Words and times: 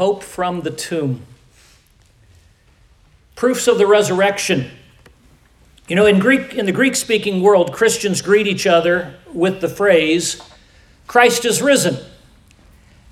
Hope 0.00 0.22
from 0.22 0.62
the 0.62 0.70
tomb. 0.70 1.26
Proofs 3.36 3.68
of 3.68 3.76
the 3.76 3.86
resurrection. 3.86 4.70
You 5.88 5.96
know, 5.96 6.06
in 6.06 6.18
Greek 6.18 6.54
in 6.54 6.64
the 6.64 6.72
Greek-speaking 6.72 7.42
world, 7.42 7.74
Christians 7.74 8.22
greet 8.22 8.46
each 8.46 8.66
other 8.66 9.16
with 9.30 9.60
the 9.60 9.68
phrase, 9.68 10.40
Christ 11.06 11.44
is 11.44 11.60
risen. 11.60 11.98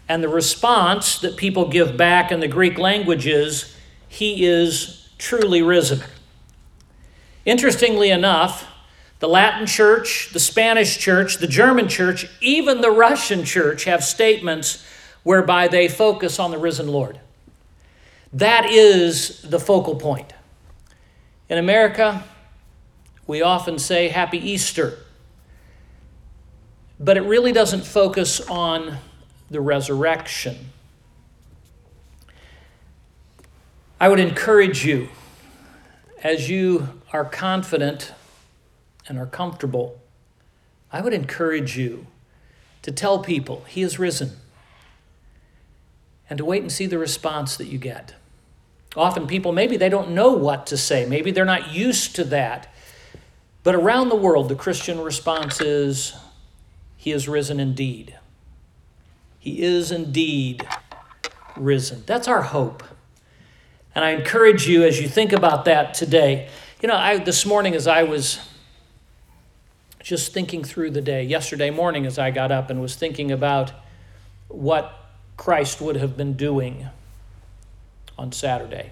And 0.08 0.22
the 0.22 0.30
response 0.30 1.18
that 1.18 1.36
people 1.36 1.68
give 1.68 1.98
back 1.98 2.32
in 2.32 2.40
the 2.40 2.48
Greek 2.48 2.78
language 2.78 3.26
is, 3.26 3.76
He 4.08 4.46
is 4.46 5.10
truly 5.18 5.60
risen. 5.60 6.00
Interestingly 7.44 8.08
enough, 8.08 8.66
the 9.18 9.28
Latin 9.28 9.66
church, 9.66 10.30
the 10.32 10.40
Spanish 10.40 10.96
church, 10.96 11.36
the 11.36 11.46
German 11.46 11.88
church, 11.88 12.26
even 12.40 12.80
the 12.80 12.90
Russian 12.90 13.44
church 13.44 13.84
have 13.84 14.02
statements 14.02 14.82
whereby 15.22 15.68
they 15.68 15.88
focus 15.88 16.38
on 16.38 16.50
the 16.50 16.58
risen 16.58 16.88
Lord. 16.88 17.20
That 18.32 18.66
is 18.66 19.42
the 19.42 19.58
focal 19.58 19.96
point. 19.96 20.32
In 21.48 21.58
America, 21.58 22.24
we 23.26 23.42
often 23.42 23.78
say 23.78 24.08
Happy 24.08 24.38
Easter, 24.38 24.98
but 27.00 27.16
it 27.16 27.22
really 27.22 27.52
doesn't 27.52 27.84
focus 27.84 28.40
on 28.48 28.98
the 29.50 29.60
resurrection. 29.60 30.72
I 34.00 34.08
would 34.08 34.20
encourage 34.20 34.84
you, 34.84 35.08
as 36.22 36.48
you 36.48 36.88
are 37.12 37.24
confident 37.24 38.12
and 39.08 39.18
are 39.18 39.26
comfortable, 39.26 39.98
I 40.92 41.00
would 41.00 41.12
encourage 41.12 41.76
you 41.76 42.06
to 42.82 42.92
tell 42.92 43.20
people 43.20 43.64
He 43.68 43.82
is 43.82 43.98
risen 43.98 44.36
and 46.30 46.38
to 46.38 46.44
wait 46.44 46.62
and 46.62 46.70
see 46.70 46.86
the 46.86 46.98
response 46.98 47.56
that 47.56 47.66
you 47.66 47.78
get. 47.78 48.14
Often 48.96 49.26
people, 49.26 49.52
maybe 49.52 49.76
they 49.76 49.88
don't 49.88 50.10
know 50.10 50.32
what 50.32 50.66
to 50.68 50.76
say, 50.76 51.06
maybe 51.06 51.30
they're 51.30 51.44
not 51.44 51.72
used 51.72 52.16
to 52.16 52.24
that. 52.24 52.72
But 53.62 53.74
around 53.74 54.08
the 54.08 54.16
world, 54.16 54.48
the 54.48 54.54
Christian 54.54 55.00
response 55.00 55.60
is, 55.60 56.14
He 56.96 57.12
is 57.12 57.28
risen 57.28 57.60
indeed. 57.60 58.16
He 59.38 59.62
is 59.62 59.90
indeed 59.90 60.66
risen. 61.56 62.02
That's 62.06 62.28
our 62.28 62.42
hope. 62.42 62.82
And 63.94 64.04
I 64.04 64.10
encourage 64.10 64.68
you 64.68 64.84
as 64.84 65.00
you 65.00 65.08
think 65.08 65.32
about 65.32 65.64
that 65.64 65.94
today. 65.94 66.48
You 66.80 66.88
know, 66.88 66.96
I, 66.96 67.18
this 67.18 67.44
morning 67.44 67.74
as 67.74 67.86
I 67.86 68.04
was 68.04 68.38
just 70.02 70.32
thinking 70.32 70.64
through 70.64 70.90
the 70.92 71.02
day, 71.02 71.24
yesterday 71.24 71.70
morning 71.70 72.06
as 72.06 72.18
I 72.18 72.30
got 72.30 72.50
up 72.50 72.70
and 72.70 72.80
was 72.80 72.94
thinking 72.94 73.30
about 73.30 73.72
what 74.48 74.97
Christ 75.38 75.80
would 75.80 75.96
have 75.96 76.16
been 76.16 76.34
doing 76.34 76.88
on 78.18 78.32
Saturday. 78.32 78.90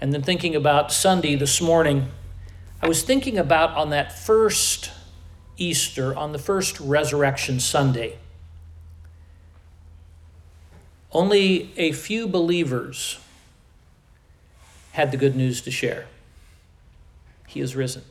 And 0.00 0.12
then 0.12 0.22
thinking 0.22 0.54
about 0.54 0.92
Sunday 0.92 1.34
this 1.34 1.60
morning, 1.60 2.10
I 2.82 2.86
was 2.86 3.02
thinking 3.02 3.38
about 3.38 3.70
on 3.70 3.90
that 3.90 4.16
first 4.16 4.92
Easter, 5.56 6.14
on 6.14 6.32
the 6.32 6.38
first 6.38 6.78
Resurrection 6.78 7.58
Sunday. 7.58 8.18
Only 11.10 11.72
a 11.78 11.92
few 11.92 12.28
believers 12.28 13.18
had 14.92 15.12
the 15.12 15.16
good 15.16 15.34
news 15.34 15.62
to 15.62 15.70
share. 15.70 16.06
He 17.46 17.60
is 17.60 17.74
risen. 17.74 18.02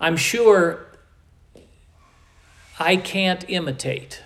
I'm 0.00 0.16
sure 0.16 0.87
I 2.78 2.96
can't 2.96 3.44
imitate 3.48 4.22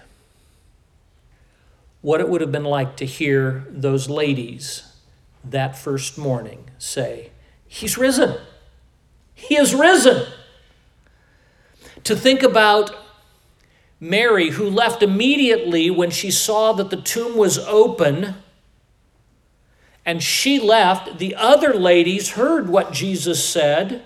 what 2.03 2.21
it 2.21 2.29
would 2.29 2.41
have 2.41 2.53
been 2.53 2.65
like 2.65 2.97
to 2.97 3.07
hear 3.07 3.65
those 3.71 4.09
ladies 4.11 4.93
that 5.45 5.79
first 5.79 6.19
morning 6.19 6.71
say, 6.79 7.31
He's 7.67 7.97
risen. 7.97 8.39
He 9.35 9.57
is 9.57 9.75
risen. 9.75 10.27
To 12.05 12.15
think 12.15 12.43
about 12.43 12.95
Mary, 13.99 14.51
who 14.51 14.69
left 14.69 15.03
immediately 15.03 15.89
when 15.91 16.11
she 16.11 16.31
saw 16.31 16.73
that 16.75 16.91
the 16.91 17.01
tomb 17.01 17.37
was 17.37 17.59
open, 17.59 18.35
and 20.05 20.23
she 20.23 20.59
left. 20.61 21.19
The 21.19 21.35
other 21.35 21.73
ladies 21.73 22.31
heard 22.31 22.69
what 22.69 22.93
Jesus 22.93 23.49
said. 23.49 24.05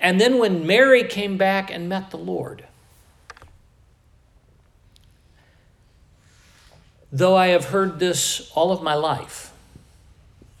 And 0.00 0.20
then 0.20 0.38
when 0.38 0.66
Mary 0.66 1.04
came 1.04 1.36
back 1.36 1.70
and 1.70 1.88
met 1.88 2.10
the 2.10 2.16
Lord, 2.16 2.64
though 7.12 7.36
I 7.36 7.48
have 7.48 7.66
heard 7.66 7.98
this 7.98 8.50
all 8.54 8.72
of 8.72 8.82
my 8.82 8.94
life, 8.94 9.52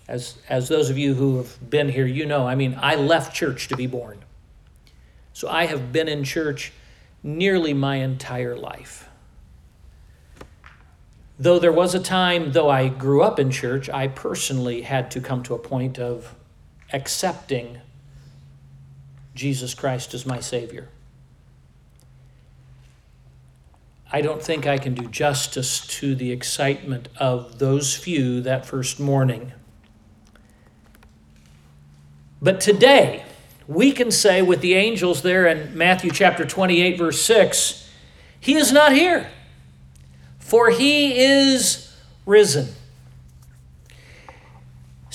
as, 0.06 0.38
as 0.48 0.68
those 0.68 0.88
of 0.88 0.96
you 0.96 1.14
who 1.14 1.36
have 1.36 1.70
been 1.70 1.88
here, 1.88 2.06
you 2.06 2.24
know, 2.24 2.46
I 2.46 2.54
mean, 2.54 2.78
I 2.80 2.94
left 2.94 3.34
church 3.34 3.68
to 3.68 3.76
be 3.76 3.86
born. 3.86 4.18
So 5.32 5.48
I 5.48 5.66
have 5.66 5.92
been 5.92 6.08
in 6.08 6.24
church 6.24 6.72
nearly 7.22 7.74
my 7.74 7.96
entire 7.96 8.56
life. 8.56 9.08
Though 11.38 11.58
there 11.58 11.72
was 11.72 11.94
a 11.94 12.00
time, 12.00 12.52
though 12.52 12.68
I 12.68 12.88
grew 12.88 13.22
up 13.22 13.38
in 13.38 13.50
church, 13.50 13.88
I 13.88 14.08
personally 14.08 14.82
had 14.82 15.10
to 15.12 15.20
come 15.20 15.42
to 15.44 15.54
a 15.54 15.58
point 15.58 15.98
of 15.98 16.34
accepting 16.92 17.78
Jesus 19.34 19.74
Christ 19.74 20.14
as 20.14 20.26
my 20.26 20.40
Savior. 20.40 20.88
I 24.10 24.22
don't 24.22 24.42
think 24.42 24.66
I 24.66 24.78
can 24.78 24.94
do 24.94 25.06
justice 25.06 25.86
to 25.98 26.14
the 26.14 26.32
excitement 26.32 27.08
of 27.18 27.58
those 27.58 27.94
few 27.94 28.40
that 28.40 28.64
first 28.64 28.98
morning. 28.98 29.52
But 32.40 32.60
today, 32.60 33.24
we 33.66 33.92
can 33.92 34.10
say 34.10 34.40
with 34.40 34.62
the 34.62 34.74
angels 34.74 35.20
there 35.20 35.46
in 35.46 35.76
Matthew 35.76 36.10
chapter 36.10 36.46
28, 36.46 36.96
verse 36.96 37.20
6, 37.20 37.90
He 38.40 38.54
is 38.54 38.72
not 38.72 38.92
here, 38.92 39.28
for 40.38 40.70
He 40.70 41.20
is 41.20 41.94
risen. 42.24 42.74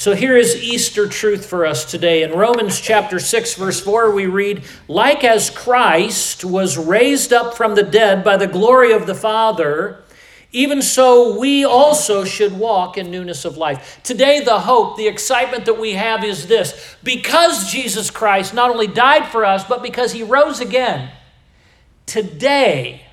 So 0.03 0.14
here 0.14 0.36
is 0.36 0.62
Easter 0.62 1.08
truth 1.08 1.46
for 1.46 1.66
us 1.66 1.90
today. 1.90 2.24
In 2.24 2.34
Romans 2.34 2.81
chapter 2.81 3.22
6, 3.22 3.53
verse 3.53 3.80
4, 3.80 4.12
we 4.12 4.25
read, 4.25 4.66
Like 4.90 5.24
as 5.24 5.50
Christ 5.50 6.44
was 6.44 6.78
raised 6.78 7.31
up 7.31 7.56
from 7.56 7.75
the 7.75 7.84
dead 7.84 8.22
by 8.22 8.36
the 8.36 8.46
glory 8.46 8.91
of 8.91 9.08
the 9.08 9.16
Father, 9.16 10.03
even 10.52 10.81
so 10.81 11.40
we 11.40 11.64
also 11.64 12.25
should 12.25 12.52
walk 12.52 12.97
in 12.97 13.12
newness 13.12 13.46
of 13.46 13.56
life. 13.56 14.02
Today, 14.03 14.41
the 14.41 14.59
hope, 14.59 14.97
the 14.97 15.08
excitement 15.08 15.64
that 15.68 15.80
we 15.80 15.94
have 15.94 16.25
is 16.25 16.47
this 16.47 16.97
because 17.02 17.72
Jesus 17.72 18.12
Christ 18.12 18.53
not 18.53 18.72
only 18.72 18.88
died 18.88 19.28
for 19.28 19.46
us, 19.46 19.64
but 19.64 19.81
because 19.81 20.12
he 20.12 20.22
rose 20.22 20.59
again, 20.59 21.12
today, 22.06 23.06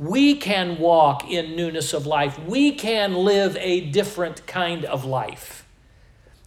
we 0.00 0.34
can 0.34 0.76
walk 0.80 1.30
in 1.30 1.54
newness 1.54 1.92
of 1.94 2.04
life. 2.04 2.36
We 2.40 2.72
can 2.72 3.14
live 3.14 3.56
a 3.60 3.92
different 3.92 4.44
kind 4.48 4.84
of 4.84 5.04
life. 5.04 5.63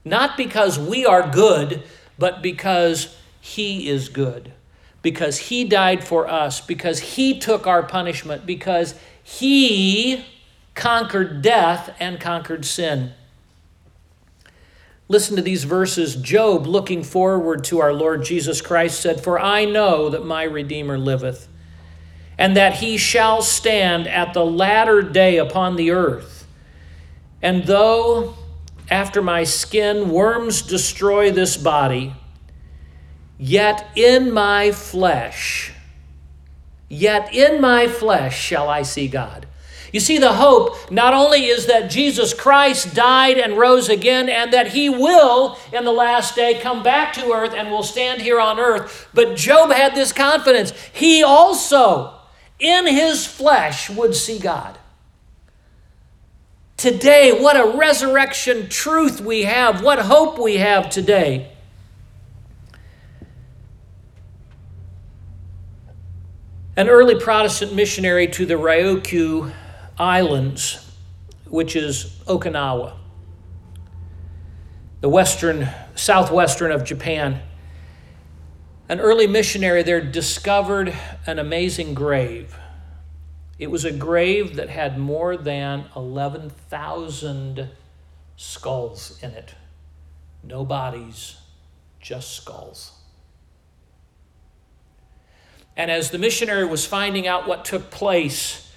Not 0.05 0.37
because 0.37 0.79
we 0.79 1.05
are 1.05 1.29
good, 1.29 1.83
but 2.17 2.41
because 2.41 3.15
He 3.41 3.89
is 3.89 4.09
good. 4.09 4.53
Because 5.01 5.37
He 5.37 5.63
died 5.63 6.03
for 6.03 6.27
us, 6.27 6.61
because 6.61 6.99
He 6.99 7.39
took 7.39 7.67
our 7.67 7.83
punishment, 7.83 8.45
because 8.45 8.95
He 9.23 10.25
conquered 10.75 11.41
death 11.41 11.95
and 11.99 12.19
conquered 12.19 12.65
sin. 12.65 13.13
Listen 15.09 15.35
to 15.37 15.41
these 15.41 15.63
verses. 15.63 16.15
Job, 16.15 16.67
looking 16.67 17.03
forward 17.03 17.63
to 17.65 17.79
our 17.79 17.93
Lord 17.93 18.23
Jesus 18.23 18.61
Christ, 18.61 18.99
said, 18.99 19.23
For 19.23 19.39
I 19.39 19.65
know 19.65 20.09
that 20.09 20.25
my 20.25 20.43
Redeemer 20.43 20.97
liveth, 20.97 21.47
and 22.37 22.55
that 22.57 22.75
he 22.75 22.97
shall 22.97 23.41
stand 23.41 24.07
at 24.07 24.33
the 24.33 24.45
latter 24.45 25.01
day 25.01 25.37
upon 25.37 25.75
the 25.75 25.91
earth. 25.91 26.45
And 27.41 27.63
though 27.63 28.35
after 28.89 29.21
my 29.21 29.43
skin, 29.43 30.09
worms 30.09 30.61
destroy 30.61 31.31
this 31.31 31.57
body, 31.57 32.13
yet 33.37 33.87
in 33.95 34.31
my 34.31 34.71
flesh, 34.71 35.73
yet 36.89 37.33
in 37.33 37.59
my 37.59 37.87
flesh 37.87 38.39
shall 38.39 38.69
I 38.69 38.83
see 38.83 39.07
God. 39.07 39.47
You 39.93 39.99
see, 40.01 40.17
the 40.17 40.33
hope 40.33 40.91
not 40.91 41.13
only 41.13 41.45
is 41.45 41.65
that 41.67 41.89
Jesus 41.89 42.33
Christ 42.33 42.93
died 42.93 43.37
and 43.37 43.57
rose 43.57 43.89
again, 43.89 44.29
and 44.29 44.51
that 44.53 44.69
he 44.69 44.89
will, 44.89 45.57
in 45.71 45.85
the 45.85 45.91
last 45.91 46.35
day, 46.35 46.59
come 46.59 46.83
back 46.83 47.13
to 47.13 47.31
earth 47.31 47.53
and 47.53 47.71
will 47.71 47.83
stand 47.83 48.21
here 48.21 48.39
on 48.39 48.59
earth, 48.59 49.07
but 49.13 49.37
Job 49.37 49.71
had 49.71 49.95
this 49.95 50.11
confidence. 50.11 50.71
He 50.93 51.23
also, 51.23 52.13
in 52.59 52.85
his 52.85 53.25
flesh, 53.25 53.89
would 53.89 54.13
see 54.13 54.39
God. 54.39 54.77
Today, 56.77 57.31
what 57.31 57.57
a 57.57 57.75
resurrection 57.75 58.69
truth 58.69 59.19
we 59.19 59.45
have, 59.45 59.81
what 59.81 59.97
hope 59.97 60.37
we 60.37 60.57
have 60.57 60.91
today. 60.91 61.51
An 66.75 66.87
early 66.87 67.19
Protestant 67.19 67.73
missionary 67.73 68.27
to 68.27 68.45
the 68.45 68.53
Ryukyu 68.53 69.51
Islands, 69.97 70.87
which 71.45 71.75
is 71.75 72.15
Okinawa, 72.27 72.95
the 75.01 75.09
western, 75.09 75.67
southwestern 75.95 76.71
of 76.71 76.83
Japan. 76.83 77.41
An 78.87 78.99
early 78.99 79.25
missionary 79.25 79.81
there 79.81 79.99
discovered 79.99 80.93
an 81.25 81.39
amazing 81.39 81.95
grave. 81.95 82.55
It 83.59 83.71
was 83.71 83.85
a 83.85 83.91
grave 83.91 84.55
that 84.55 84.69
had 84.69 84.99
more 84.99 85.35
than 85.35 85.85
11,000 85.95 87.69
skulls 88.35 89.19
in 89.23 89.31
it. 89.31 89.55
No 90.43 90.63
bodies, 90.63 91.37
just 91.99 92.33
skulls. 92.33 92.91
And 95.75 95.89
as 95.89 96.11
the 96.11 96.19
missionary 96.19 96.65
was 96.65 96.85
finding 96.85 97.27
out 97.27 97.47
what 97.47 97.65
took 97.65 97.89
place, 97.89 98.71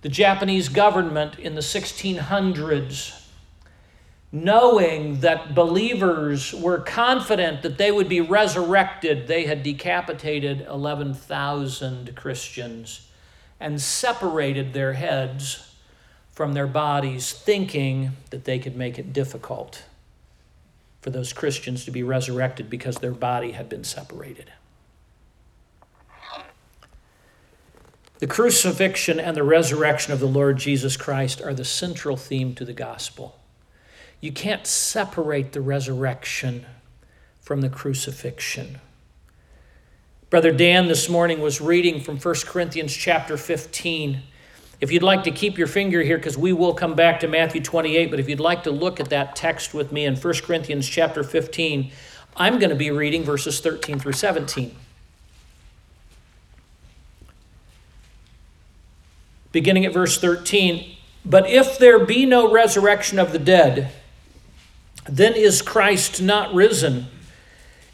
the 0.00 0.08
Japanese 0.08 0.68
government 0.68 1.38
in 1.38 1.54
the 1.54 1.60
1600s, 1.60 3.18
knowing 4.32 5.20
that 5.20 5.54
believers 5.54 6.54
were 6.54 6.78
confident 6.78 7.62
that 7.62 7.76
they 7.76 7.92
would 7.92 8.08
be 8.08 8.20
resurrected, 8.20 9.26
they 9.26 9.44
had 9.44 9.62
decapitated 9.62 10.62
11,000 10.62 12.16
Christians 12.16 13.08
and 13.62 13.80
separated 13.80 14.72
their 14.72 14.94
heads 14.94 15.74
from 16.32 16.52
their 16.52 16.66
bodies, 16.66 17.32
thinking 17.32 18.12
that 18.30 18.44
they 18.44 18.58
could 18.58 18.76
make 18.76 18.98
it 18.98 19.12
difficult 19.12 19.84
for 21.00 21.10
those 21.10 21.32
Christians 21.32 21.84
to 21.84 21.90
be 21.90 22.02
resurrected 22.02 22.68
because 22.68 22.96
their 22.96 23.12
body 23.12 23.52
had 23.52 23.68
been 23.68 23.84
separated. 23.84 24.52
The 28.18 28.26
crucifixion 28.28 29.18
and 29.18 29.36
the 29.36 29.42
resurrection 29.42 30.12
of 30.12 30.20
the 30.20 30.26
Lord 30.26 30.56
Jesus 30.56 30.96
Christ 30.96 31.42
are 31.42 31.54
the 31.54 31.64
central 31.64 32.16
theme 32.16 32.54
to 32.54 32.64
the 32.64 32.72
gospel. 32.72 33.38
You 34.20 34.30
can't 34.30 34.66
separate 34.66 35.52
the 35.52 35.60
resurrection 35.60 36.66
from 37.40 37.60
the 37.60 37.68
crucifixion. 37.68 38.80
Brother 40.32 40.50
Dan 40.50 40.88
this 40.88 41.10
morning 41.10 41.42
was 41.42 41.60
reading 41.60 42.00
from 42.00 42.16
1 42.16 42.34
Corinthians 42.46 42.96
chapter 42.96 43.36
15. 43.36 44.22
If 44.80 44.90
you'd 44.90 45.02
like 45.02 45.24
to 45.24 45.30
keep 45.30 45.58
your 45.58 45.66
finger 45.66 46.00
here, 46.00 46.16
because 46.16 46.38
we 46.38 46.54
will 46.54 46.72
come 46.72 46.94
back 46.94 47.20
to 47.20 47.28
Matthew 47.28 47.60
28, 47.60 48.10
but 48.10 48.18
if 48.18 48.30
you'd 48.30 48.40
like 48.40 48.62
to 48.62 48.70
look 48.70 48.98
at 48.98 49.10
that 49.10 49.36
text 49.36 49.74
with 49.74 49.92
me 49.92 50.06
in 50.06 50.16
1 50.16 50.34
Corinthians 50.42 50.88
chapter 50.88 51.22
15, 51.22 51.92
I'm 52.34 52.58
going 52.58 52.70
to 52.70 52.74
be 52.74 52.90
reading 52.90 53.24
verses 53.24 53.60
13 53.60 53.98
through 53.98 54.14
17. 54.14 54.74
beginning 59.52 59.84
at 59.84 59.92
verse 59.92 60.18
13. 60.18 60.96
But 61.26 61.46
if 61.46 61.76
there 61.76 62.06
be 62.06 62.24
no 62.24 62.50
resurrection 62.50 63.18
of 63.18 63.32
the 63.32 63.38
dead, 63.38 63.92
then 65.06 65.34
is 65.34 65.60
Christ 65.60 66.22
not 66.22 66.54
risen. 66.54 67.08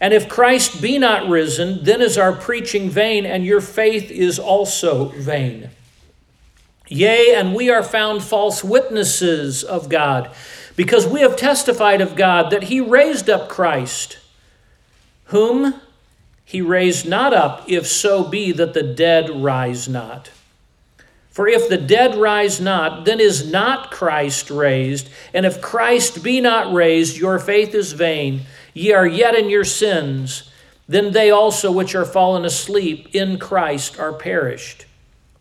And 0.00 0.14
if 0.14 0.28
Christ 0.28 0.80
be 0.80 0.98
not 0.98 1.28
risen, 1.28 1.82
then 1.82 2.00
is 2.00 2.16
our 2.16 2.32
preaching 2.32 2.88
vain, 2.88 3.26
and 3.26 3.44
your 3.44 3.60
faith 3.60 4.10
is 4.10 4.38
also 4.38 5.08
vain. 5.08 5.70
Yea, 6.86 7.34
and 7.34 7.54
we 7.54 7.68
are 7.68 7.82
found 7.82 8.22
false 8.22 8.62
witnesses 8.62 9.64
of 9.64 9.88
God, 9.88 10.30
because 10.76 11.06
we 11.06 11.20
have 11.20 11.36
testified 11.36 12.00
of 12.00 12.16
God 12.16 12.50
that 12.50 12.64
he 12.64 12.80
raised 12.80 13.28
up 13.28 13.48
Christ, 13.48 14.18
whom 15.24 15.74
he 16.44 16.62
raised 16.62 17.06
not 17.06 17.34
up, 17.34 17.64
if 17.68 17.86
so 17.86 18.24
be 18.24 18.52
that 18.52 18.72
the 18.72 18.82
dead 18.82 19.28
rise 19.28 19.88
not. 19.88 20.30
For 21.30 21.46
if 21.46 21.68
the 21.68 21.76
dead 21.76 22.16
rise 22.16 22.60
not, 22.60 23.04
then 23.04 23.20
is 23.20 23.48
not 23.50 23.90
Christ 23.90 24.50
raised. 24.50 25.08
And 25.34 25.44
if 25.44 25.60
Christ 25.60 26.22
be 26.22 26.40
not 26.40 26.72
raised, 26.72 27.16
your 27.16 27.38
faith 27.38 27.74
is 27.74 27.92
vain. 27.92 28.40
Ye 28.78 28.92
are 28.92 29.06
yet 29.06 29.34
in 29.34 29.50
your 29.50 29.64
sins. 29.64 30.48
Then 30.86 31.10
they 31.10 31.32
also 31.32 31.72
which 31.72 31.96
are 31.96 32.04
fallen 32.04 32.44
asleep 32.44 33.08
in 33.12 33.38
Christ 33.38 33.98
are 33.98 34.12
perished. 34.12 34.86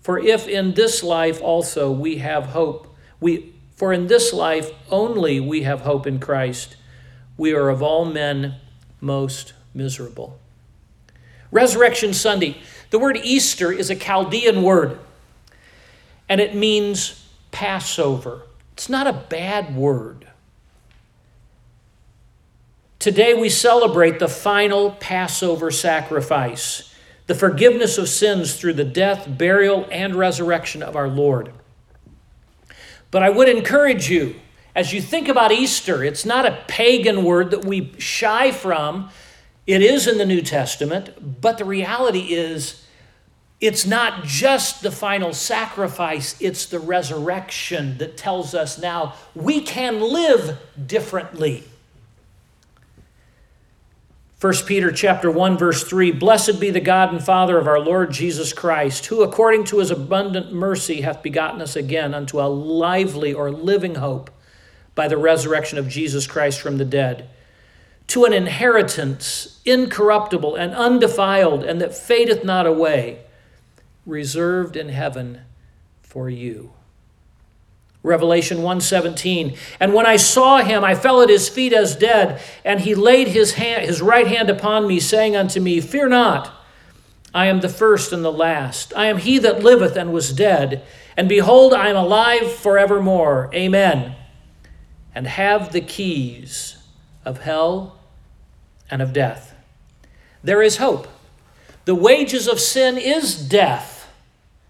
For 0.02 0.18
if 0.18 0.48
in 0.48 0.74
this 0.74 1.04
life 1.04 1.40
also 1.40 1.92
we 1.92 2.18
have 2.18 2.48
hope, 2.48 2.96
we 3.20 3.54
for 3.76 3.94
in 3.94 4.08
this 4.08 4.34
life 4.34 4.72
only 4.90 5.40
we 5.40 5.62
have 5.62 5.82
hope 5.82 6.08
in 6.08 6.20
Christ, 6.20 6.78
we 7.38 7.54
are 7.54 7.70
of 7.70 7.84
all 7.84 8.06
men 8.06 8.56
most 9.00 9.54
miserable. 9.72 10.40
Resurrection 11.52 12.16
Sunday. 12.16 12.58
The 12.90 12.98
word 12.98 13.20
Easter 13.22 13.72
is 13.72 13.92
a 13.92 13.96
Chaldean 13.96 14.64
word 14.64 14.98
and 16.28 16.42
it 16.42 16.56
means 16.56 17.24
Passover. 17.52 18.42
It's 18.74 18.90
not 18.90 19.06
a 19.06 19.14
bad 19.14 19.76
word. 19.76 20.28
Today 23.00 23.36
we 23.36 23.50
celebrate 23.50 24.18
the 24.18 24.28
final 24.28 24.92
Passover 24.92 25.70
sacrifice, 25.70 26.94
the 27.28 27.36
forgiveness 27.36 28.00
of 28.00 28.10
sins 28.10 28.56
through 28.56 28.74
the 28.74 28.84
death, 28.84 29.28
burial, 29.38 29.88
and 29.92 30.16
resurrection 30.16 30.82
of 30.82 30.96
our 30.96 31.08
Lord. 31.08 31.52
But 33.12 33.22
I 33.22 33.30
would 33.30 33.50
encourage 33.50 34.10
you, 34.10 34.36
as 34.76 34.94
you 34.94 35.02
think 35.02 35.28
about 35.28 35.52
Easter, 35.52 36.04
it's 36.04 36.26
not 36.26 36.48
a 36.48 36.64
pagan 36.68 37.24
word 37.24 37.52
that 37.52 37.66
we 37.66 37.94
shy 38.00 38.52
from. 38.52 39.12
It 39.68 39.84
is 39.84 40.08
in 40.08 40.18
the 40.18 40.26
New 40.26 40.42
Testament, 40.42 41.42
but 41.42 41.60
the 41.60 41.66
reality 41.66 42.34
is 42.34 42.84
it's 43.62 43.86
not 43.86 44.24
just 44.24 44.82
the 44.82 44.92
final 44.92 45.34
sacrifice, 45.34 46.36
it's 46.42 46.66
the 46.66 46.80
resurrection 46.80 48.00
that 48.00 48.18
tells 48.18 48.56
us 48.56 48.80
now 48.80 49.14
we 49.36 49.62
can 49.62 50.02
live 50.02 50.58
differently. 50.88 51.64
1 54.40 54.54
Peter 54.68 54.92
chapter 54.92 55.32
1 55.32 55.58
verse 55.58 55.84
3 55.84 56.12
Blessed 56.12 56.60
be 56.60 56.70
the 56.70 56.80
God 56.80 57.12
and 57.12 57.24
Father 57.24 57.58
of 57.58 57.68
our 57.68 57.80
Lord 57.80 58.12
Jesus 58.12 58.54
Christ 58.54 59.08
who 59.08 59.24
according 59.24 59.64
to 59.66 59.80
his 59.80 59.90
abundant 59.90 60.54
mercy 60.54 61.02
hath 61.02 61.24
begotten 61.24 61.60
us 61.60 61.76
again 61.76 62.14
unto 62.14 62.40
a 62.40 62.46
lively 62.46 63.34
or 63.34 63.50
living 63.50 63.96
hope 63.96 64.30
by 64.94 65.08
the 65.08 65.18
resurrection 65.18 65.80
of 65.80 65.90
Jesus 65.90 66.28
Christ 66.28 66.62
from 66.62 66.78
the 66.78 66.86
dead 66.86 67.28
to 68.06 68.26
an 68.26 68.34
inheritance 68.34 69.60
incorruptible 69.66 70.56
and 70.56 70.72
undefiled 70.76 71.64
and 71.64 71.82
that 71.82 71.98
fadeth 71.98 72.44
not 72.44 72.68
away 72.68 73.22
reserved 74.06 74.78
in 74.78 74.90
heaven 74.90 75.42
for 76.04 76.30
you. 76.30 76.74
Revelation 78.08 78.60
1:17 78.60 79.58
And 79.80 79.94
when 79.94 80.06
I 80.06 80.16
saw 80.16 80.58
him 80.58 80.84
I 80.84 80.96
fell 80.96 81.22
at 81.22 81.30
his 81.30 81.50
feet 81.50 81.74
as 81.74 81.96
dead 81.96 82.42
and 82.66 82.82
he 82.82 82.96
laid 82.96 83.28
his 83.28 83.54
hand 83.54 83.86
his 83.86 84.02
right 84.02 84.28
hand 84.28 84.50
upon 84.50 84.88
me 84.88 85.00
saying 85.00 85.36
unto 85.36 85.60
me 85.60 85.82
fear 85.82 86.08
not 86.08 86.54
I 87.34 87.48
am 87.48 87.60
the 87.60 87.70
first 87.70 88.14
and 88.14 88.26
the 88.26 88.32
last. 88.32 88.94
I 88.96 89.08
am 89.08 89.18
he 89.20 89.38
that 89.40 89.62
liveth 89.62 89.96
and 89.96 90.12
was 90.12 90.34
dead 90.34 90.84
and 91.16 91.28
behold 91.28 91.74
I 91.74 91.90
am 91.90 91.96
alive 91.96 92.52
forevermore. 92.52 93.50
Amen. 93.54 94.16
And 95.14 95.28
have 95.28 95.72
the 95.72 95.82
keys 95.82 96.78
of 97.26 97.42
hell 97.42 98.00
and 98.90 99.02
of 99.02 99.14
death. 99.14 99.54
There 100.44 100.62
is 100.62 100.78
hope. 100.78 101.08
The 101.86 101.96
wages 101.96 102.48
of 102.48 102.60
sin 102.60 102.98
is 102.98 103.36
death 103.36 103.97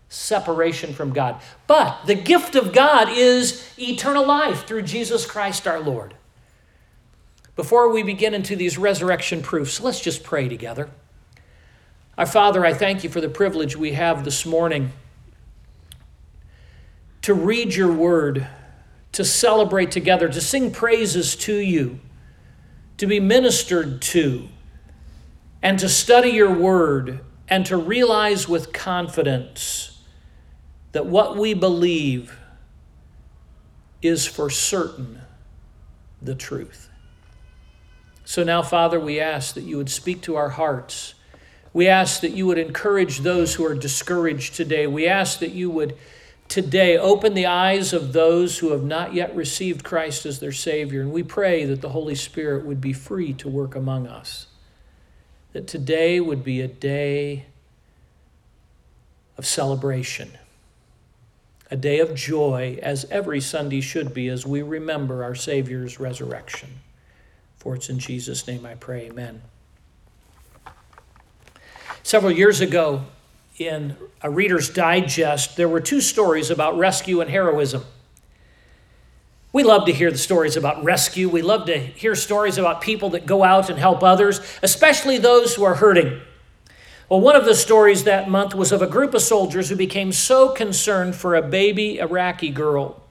separation 0.09 0.93
from 0.93 1.11
God. 1.11 1.41
But 1.65 2.05
the 2.05 2.15
gift 2.15 2.55
of 2.55 2.73
God 2.73 3.09
is 3.09 3.67
eternal 3.77 4.25
life 4.25 4.65
through 4.65 4.83
Jesus 4.83 5.25
Christ 5.25 5.67
our 5.67 5.79
Lord. 5.79 6.13
Before 7.55 7.91
we 7.91 8.03
begin 8.03 8.33
into 8.33 8.55
these 8.55 8.77
resurrection 8.77 9.41
proofs, 9.41 9.81
let's 9.81 9.99
just 9.99 10.23
pray 10.23 10.47
together. 10.47 10.89
Our 12.17 12.25
Father, 12.25 12.65
I 12.65 12.73
thank 12.73 13.03
you 13.03 13.09
for 13.09 13.19
the 13.19 13.29
privilege 13.29 13.75
we 13.75 13.93
have 13.93 14.23
this 14.23 14.45
morning 14.45 14.91
to 17.23 17.33
read 17.33 17.75
your 17.75 17.91
word, 17.91 18.47
to 19.11 19.25
celebrate 19.25 19.91
together, 19.91 20.29
to 20.29 20.39
sing 20.39 20.71
praises 20.71 21.35
to 21.35 21.55
you, 21.55 21.99
to 22.97 23.05
be 23.05 23.19
ministered 23.19 24.01
to, 24.01 24.47
and 25.61 25.77
to 25.79 25.89
study 25.89 26.29
your 26.29 26.53
word, 26.53 27.19
and 27.49 27.65
to 27.65 27.75
realize 27.75 28.47
with 28.47 28.71
confidence 28.71 29.96
that 30.97 31.05
what 31.05 31.37
we 31.37 31.53
believe 31.53 32.39
is 34.01 34.25
for 34.25 34.49
certain 34.49 35.21
the 36.23 36.33
truth. 36.33 36.89
So 38.25 38.43
now, 38.43 38.63
Father, 38.63 38.99
we 38.99 39.19
ask 39.19 39.53
that 39.53 39.63
you 39.63 39.77
would 39.77 39.91
speak 39.91 40.21
to 40.23 40.37
our 40.37 40.49
hearts. 40.49 41.13
We 41.71 41.87
ask 41.87 42.21
that 42.21 42.31
you 42.31 42.47
would 42.47 42.57
encourage 42.57 43.19
those 43.19 43.53
who 43.53 43.63
are 43.63 43.75
discouraged 43.75 44.55
today. 44.55 44.87
We 44.87 45.07
ask 45.07 45.37
that 45.37 45.51
you 45.51 45.69
would 45.69 45.95
today 46.47 46.97
open 46.97 47.35
the 47.35 47.45
eyes 47.45 47.93
of 47.93 48.13
those 48.13 48.57
who 48.57 48.71
have 48.71 48.83
not 48.83 49.13
yet 49.13 49.35
received 49.35 49.83
Christ 49.83 50.25
as 50.25 50.39
their 50.39 50.51
Savior. 50.51 51.01
And 51.01 51.11
we 51.11 51.21
pray 51.21 51.63
that 51.65 51.81
the 51.81 51.89
Holy 51.89 52.15
Spirit 52.15 52.65
would 52.65 52.81
be 52.81 52.91
free 52.91 53.33
to 53.33 53.47
work 53.47 53.75
among 53.75 54.07
us. 54.07 54.47
That 55.53 55.67
today 55.67 56.19
would 56.19 56.43
be 56.43 56.59
a 56.59 56.67
day 56.67 57.45
of 59.37 59.45
celebration, 59.45 60.31
a 61.69 61.75
day 61.75 61.99
of 61.99 62.15
joy, 62.15 62.79
as 62.81 63.05
every 63.11 63.41
Sunday 63.41 63.81
should 63.81 64.13
be, 64.13 64.29
as 64.29 64.45
we 64.45 64.61
remember 64.61 65.23
our 65.23 65.35
Savior's 65.35 65.99
resurrection. 65.99 66.69
For 67.57 67.75
it's 67.75 67.89
in 67.89 67.99
Jesus' 67.99 68.47
name 68.47 68.65
I 68.65 68.75
pray, 68.75 69.07
amen. 69.07 69.41
Several 72.03 72.31
years 72.31 72.61
ago, 72.61 73.03
in 73.57 73.97
a 74.21 74.29
Reader's 74.29 74.69
Digest, 74.69 75.57
there 75.57 75.67
were 75.67 75.81
two 75.81 75.99
stories 75.99 76.49
about 76.49 76.77
rescue 76.77 77.21
and 77.21 77.29
heroism. 77.29 77.83
We 79.51 79.63
love 79.63 79.85
to 79.87 79.93
hear 79.93 80.11
the 80.11 80.17
stories 80.17 80.55
about 80.55 80.83
rescue. 80.83 81.27
We 81.27 81.41
love 81.41 81.65
to 81.65 81.77
hear 81.77 82.15
stories 82.15 82.57
about 82.57 82.81
people 82.81 83.09
that 83.11 83.25
go 83.25 83.43
out 83.43 83.69
and 83.69 83.79
help 83.79 84.03
others, 84.03 84.39
especially 84.61 85.17
those 85.17 85.55
who 85.55 85.63
are 85.63 85.75
hurting. 85.75 86.21
Well, 87.09 87.21
one 87.21 87.37
of 87.37 87.45
the 87.45 87.55
stories 87.55 88.03
that 88.03 88.29
month 88.29 88.53
was 88.53 88.73
of 88.73 88.81
a 88.81 88.87
group 88.87 89.13
of 89.13 89.21
soldiers 89.21 89.69
who 89.69 89.77
became 89.77 90.11
so 90.11 90.49
concerned 90.49 91.15
for 91.15 91.35
a 91.35 91.41
baby 91.41 91.99
Iraqi 91.99 92.49
girl 92.49 93.01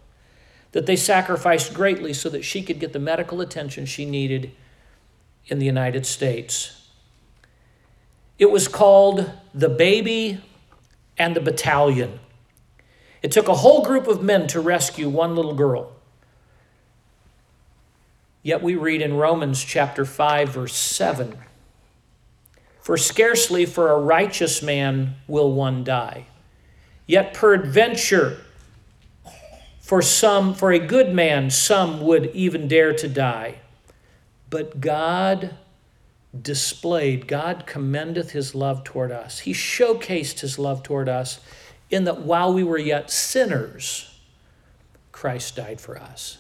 that 0.73 0.85
they 0.85 0.97
sacrificed 0.97 1.73
greatly 1.73 2.13
so 2.13 2.29
that 2.29 2.45
she 2.45 2.63
could 2.63 2.79
get 2.79 2.93
the 2.93 2.99
medical 2.99 3.41
attention 3.41 3.87
she 3.87 4.05
needed 4.05 4.53
in 5.47 5.59
the 5.59 5.65
United 5.65 6.05
States. 6.05 6.89
It 8.39 8.51
was 8.51 8.69
called 8.69 9.31
The 9.55 9.71
Baby 9.71 10.43
and 11.17 11.35
the 11.35 11.41
Battalion. 11.41 12.19
It 13.23 13.33
took 13.33 13.49
a 13.49 13.55
whole 13.55 13.83
group 13.83 14.07
of 14.07 14.23
men 14.23 14.47
to 14.49 14.61
rescue 14.61 15.09
one 15.09 15.35
little 15.35 15.55
girl. 15.55 15.93
Yet 18.43 18.63
we 18.63 18.75
read 18.75 19.01
in 19.01 19.15
Romans 19.15 19.65
chapter 19.65 20.05
5, 20.05 20.51
verse 20.51 20.77
7 20.77 21.39
For 22.87 22.97
scarcely 22.97 23.67
for 23.67 23.91
a 23.91 23.99
righteous 23.99 24.63
man 24.63 25.17
will 25.27 25.53
one 25.53 25.83
die, 25.83 26.27
yet 27.05 27.35
peradventure 27.35 28.39
for 29.81 30.01
some, 30.01 30.55
for 30.55 30.71
a 30.71 30.79
good 30.79 31.13
man, 31.13 31.51
some 31.51 32.01
would 32.03 32.27
even 32.27 32.69
dare 32.69 32.93
to 32.93 33.09
die. 33.09 33.57
But 34.51 34.81
God 34.81 35.57
displayed, 36.41 37.27
God 37.27 37.65
commendeth 37.67 38.31
his 38.31 38.55
love 38.55 38.85
toward 38.85 39.11
us. 39.11 39.41
He 39.41 39.53
showcased 39.53 40.39
his 40.39 40.57
love 40.57 40.85
toward 40.85 41.09
us 41.09 41.41
in 41.91 42.05
that 42.05 42.21
while 42.21 42.55
we 42.55 42.63
were 42.63 42.79
yet 42.79 43.11
sinners, 43.11 44.17
Christ 45.11 45.57
died 45.57 45.81
for 45.81 46.01
us. 46.01 46.39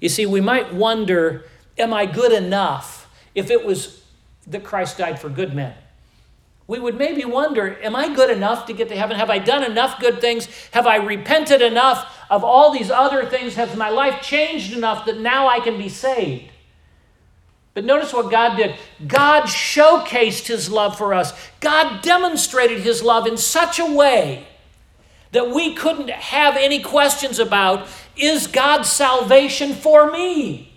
You 0.00 0.10
see, 0.10 0.26
we 0.26 0.42
might 0.42 0.74
wonder, 0.74 1.46
am 1.78 1.94
I 1.94 2.04
good 2.04 2.32
enough 2.32 3.08
if 3.34 3.50
it 3.50 3.64
was 3.64 4.03
that 4.46 4.64
Christ 4.64 4.98
died 4.98 5.20
for 5.20 5.28
good 5.28 5.54
men? 5.54 5.74
We 6.66 6.78
would 6.78 6.96
maybe 6.96 7.24
wonder, 7.24 7.78
am 7.82 7.94
I 7.94 8.14
good 8.14 8.30
enough 8.30 8.66
to 8.66 8.72
get 8.72 8.88
to 8.88 8.96
heaven? 8.96 9.18
Have 9.18 9.28
I 9.28 9.38
done 9.38 9.62
enough 9.62 10.00
good 10.00 10.20
things? 10.20 10.48
Have 10.70 10.86
I 10.86 10.96
repented 10.96 11.60
enough 11.60 12.10
of 12.30 12.42
all 12.42 12.72
these 12.72 12.90
other 12.90 13.26
things? 13.26 13.54
Has 13.54 13.76
my 13.76 13.90
life 13.90 14.22
changed 14.22 14.74
enough 14.74 15.04
that 15.04 15.20
now 15.20 15.46
I 15.46 15.60
can 15.60 15.76
be 15.76 15.90
saved? 15.90 16.50
But 17.74 17.84
notice 17.84 18.14
what 18.14 18.30
God 18.30 18.56
did. 18.56 18.76
God 19.06 19.42
showcased 19.44 20.46
his 20.46 20.70
love 20.70 20.96
for 20.96 21.12
us. 21.12 21.32
God 21.60 22.02
demonstrated 22.02 22.80
his 22.80 23.02
love 23.02 23.26
in 23.26 23.36
such 23.36 23.78
a 23.78 23.92
way 23.92 24.46
that 25.32 25.50
we 25.50 25.74
couldn't 25.74 26.10
have 26.10 26.56
any 26.56 26.80
questions 26.80 27.40
about 27.40 27.88
is 28.16 28.46
God's 28.46 28.88
salvation 28.88 29.74
for 29.74 30.10
me? 30.10 30.72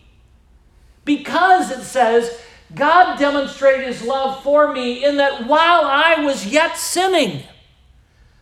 Because 1.05 1.69
it 1.69 1.83
says, 1.83 2.41
God 2.75 3.17
demonstrated 3.17 3.87
his 3.87 4.01
love 4.01 4.43
for 4.43 4.73
me 4.73 5.03
in 5.03 5.17
that 5.17 5.47
while 5.47 5.85
I 5.85 6.23
was 6.23 6.45
yet 6.45 6.77
sinning, 6.77 7.43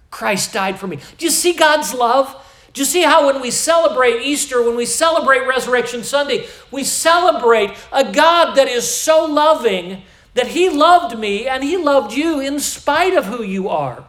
Christ 0.10 0.54
died 0.54 0.80
for 0.80 0.88
me. 0.88 0.98
Do 1.18 1.26
you 1.26 1.32
see 1.32 1.54
God's 1.54 1.94
love? 1.94 2.42
Do 2.74 2.82
you 2.82 2.86
see 2.86 3.04
how 3.04 3.28
when 3.28 3.42
we 3.42 3.52
celebrate 3.52 4.22
Easter, 4.22 4.64
when 4.64 4.76
we 4.76 4.86
celebrate 4.86 5.48
Resurrection 5.48 6.04
Sunday, 6.04 6.48
we 6.72 6.84
celebrate 6.84 7.72
a 7.92 8.12
God 8.12 8.56
that 8.56 8.68
is 8.68 8.90
so 8.90 9.26
loving 9.26 10.02
that 10.34 10.48
He 10.48 10.70
loved 10.70 11.18
me 11.18 11.48
and 11.48 11.64
He 11.64 11.78
loved 11.78 12.14
you 12.14 12.40
in 12.40 12.60
spite 12.60 13.14
of 13.14 13.26
who 13.26 13.44
you 13.44 13.70
are 13.70 14.06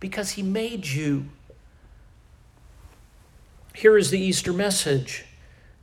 because 0.00 0.32
He 0.32 0.42
made 0.42 0.86
you. 0.86 1.26
Here 3.74 3.96
is 3.96 4.10
the 4.10 4.20
Easter 4.20 4.52
message 4.52 5.24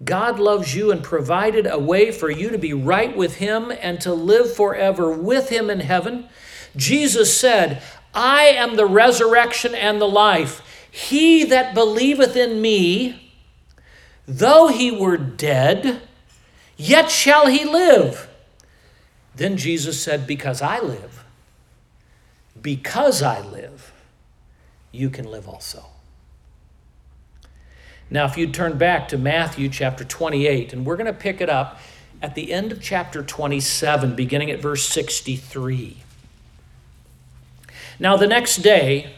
God 0.04 0.40
loves 0.40 0.76
you 0.76 0.92
and 0.92 1.04
provided 1.04 1.68
a 1.68 1.78
way 1.78 2.12
for 2.12 2.30
you 2.30 2.50
to 2.50 2.58
be 2.58 2.74
right 2.74 3.16
with 3.16 3.36
Him 3.36 3.72
and 3.82 4.02
to 4.02 4.14
live 4.14 4.56
forever 4.56 5.12
with 5.12 5.50
Him 5.50 5.70
in 5.70 5.82
heaven. 5.82 6.28
Jesus 6.76 7.38
said, 7.38 7.84
I 8.14 8.44
am 8.44 8.76
the 8.76 8.86
resurrection 8.86 9.76
and 9.76 10.02
the 10.02 10.08
life. 10.08 10.62
He 10.90 11.46
that 11.46 11.74
believeth 11.74 12.36
in 12.36 12.62
me, 12.62 13.34
though 14.28 14.68
he 14.68 14.92
were 14.92 15.18
dead, 15.18 16.02
yet 16.76 17.10
shall 17.10 17.48
he 17.48 17.64
live. 17.64 18.28
Then 19.36 19.56
Jesus 19.56 20.02
said, 20.02 20.28
Because 20.28 20.62
I 20.62 20.80
live, 20.80 21.24
because 22.62 23.22
I 23.22 23.40
live, 23.42 23.94
you 24.92 25.10
can 25.10 25.26
live 25.26 25.48
also. 25.48 25.86
Now, 28.14 28.26
if 28.26 28.38
you 28.38 28.48
turn 28.48 28.78
back 28.78 29.08
to 29.08 29.18
Matthew 29.18 29.70
chapter 29.70 30.04
28, 30.04 30.74
and 30.74 30.86
we're 30.86 30.98
going 30.98 31.08
to 31.08 31.14
pick 31.14 31.40
it 31.40 31.50
up 31.50 31.80
at 32.22 32.36
the 32.36 32.52
end 32.52 32.74
of 32.74 32.82
chapter 32.82 33.24
27, 33.24 34.18
beginning 34.18 34.52
at 34.52 34.60
verse 34.60 34.86
63. 34.90 35.96
Now, 38.02 38.18
the 38.18 38.28
next 38.28 38.58
day 38.58 39.14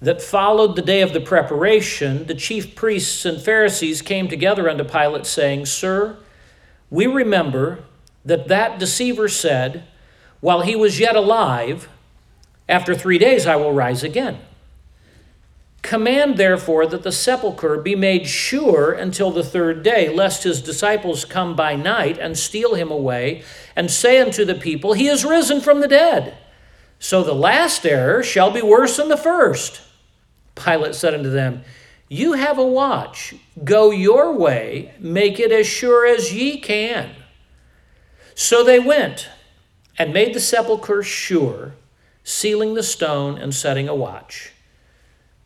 that 0.00 0.22
followed 0.22 0.76
the 0.76 0.82
day 0.82 1.02
of 1.02 1.12
the 1.12 1.20
preparation, 1.20 2.26
the 2.26 2.34
chief 2.34 2.76
priests 2.76 3.24
and 3.24 3.42
Pharisees 3.42 4.02
came 4.02 4.28
together 4.28 4.70
unto 4.70 4.84
Pilate, 4.84 5.26
saying, 5.26 5.66
Sir, 5.66 6.16
we 6.90 7.08
remember 7.08 7.82
that 8.24 8.46
that 8.46 8.78
deceiver 8.78 9.28
said, 9.28 9.82
While 10.38 10.60
he 10.60 10.76
was 10.76 11.00
yet 11.00 11.16
alive, 11.16 11.88
after 12.68 12.94
three 12.94 13.18
days 13.18 13.48
I 13.48 13.56
will 13.56 13.72
rise 13.72 14.04
again. 14.04 14.38
Command 15.82 16.36
therefore 16.36 16.86
that 16.86 17.02
the 17.02 17.12
sepulchre 17.12 17.78
be 17.78 17.94
made 17.94 18.26
sure 18.26 18.92
until 18.92 19.30
the 19.30 19.42
third 19.42 19.82
day, 19.82 20.14
lest 20.14 20.44
his 20.44 20.60
disciples 20.60 21.24
come 21.24 21.56
by 21.56 21.74
night 21.74 22.18
and 22.18 22.38
steal 22.38 22.74
him 22.74 22.90
away, 22.90 23.42
and 23.74 23.90
say 23.90 24.20
unto 24.20 24.44
the 24.44 24.54
people, 24.54 24.92
He 24.92 25.08
is 25.08 25.24
risen 25.24 25.60
from 25.60 25.80
the 25.80 25.88
dead. 25.88 26.36
So 26.98 27.22
the 27.22 27.34
last 27.34 27.86
error 27.86 28.22
shall 28.22 28.50
be 28.50 28.60
worse 28.60 28.98
than 28.98 29.08
the 29.08 29.16
first. 29.16 29.80
Pilate 30.54 30.94
said 30.94 31.14
unto 31.14 31.30
them, 31.30 31.62
You 32.08 32.34
have 32.34 32.58
a 32.58 32.66
watch. 32.66 33.34
Go 33.64 33.90
your 33.90 34.36
way, 34.36 34.92
make 34.98 35.40
it 35.40 35.50
as 35.50 35.66
sure 35.66 36.06
as 36.06 36.34
ye 36.34 36.60
can. 36.60 37.10
So 38.34 38.62
they 38.62 38.78
went 38.78 39.30
and 39.98 40.12
made 40.12 40.34
the 40.34 40.40
sepulchre 40.40 41.02
sure, 41.02 41.72
sealing 42.22 42.74
the 42.74 42.82
stone 42.82 43.38
and 43.38 43.54
setting 43.54 43.88
a 43.88 43.94
watch 43.94 44.52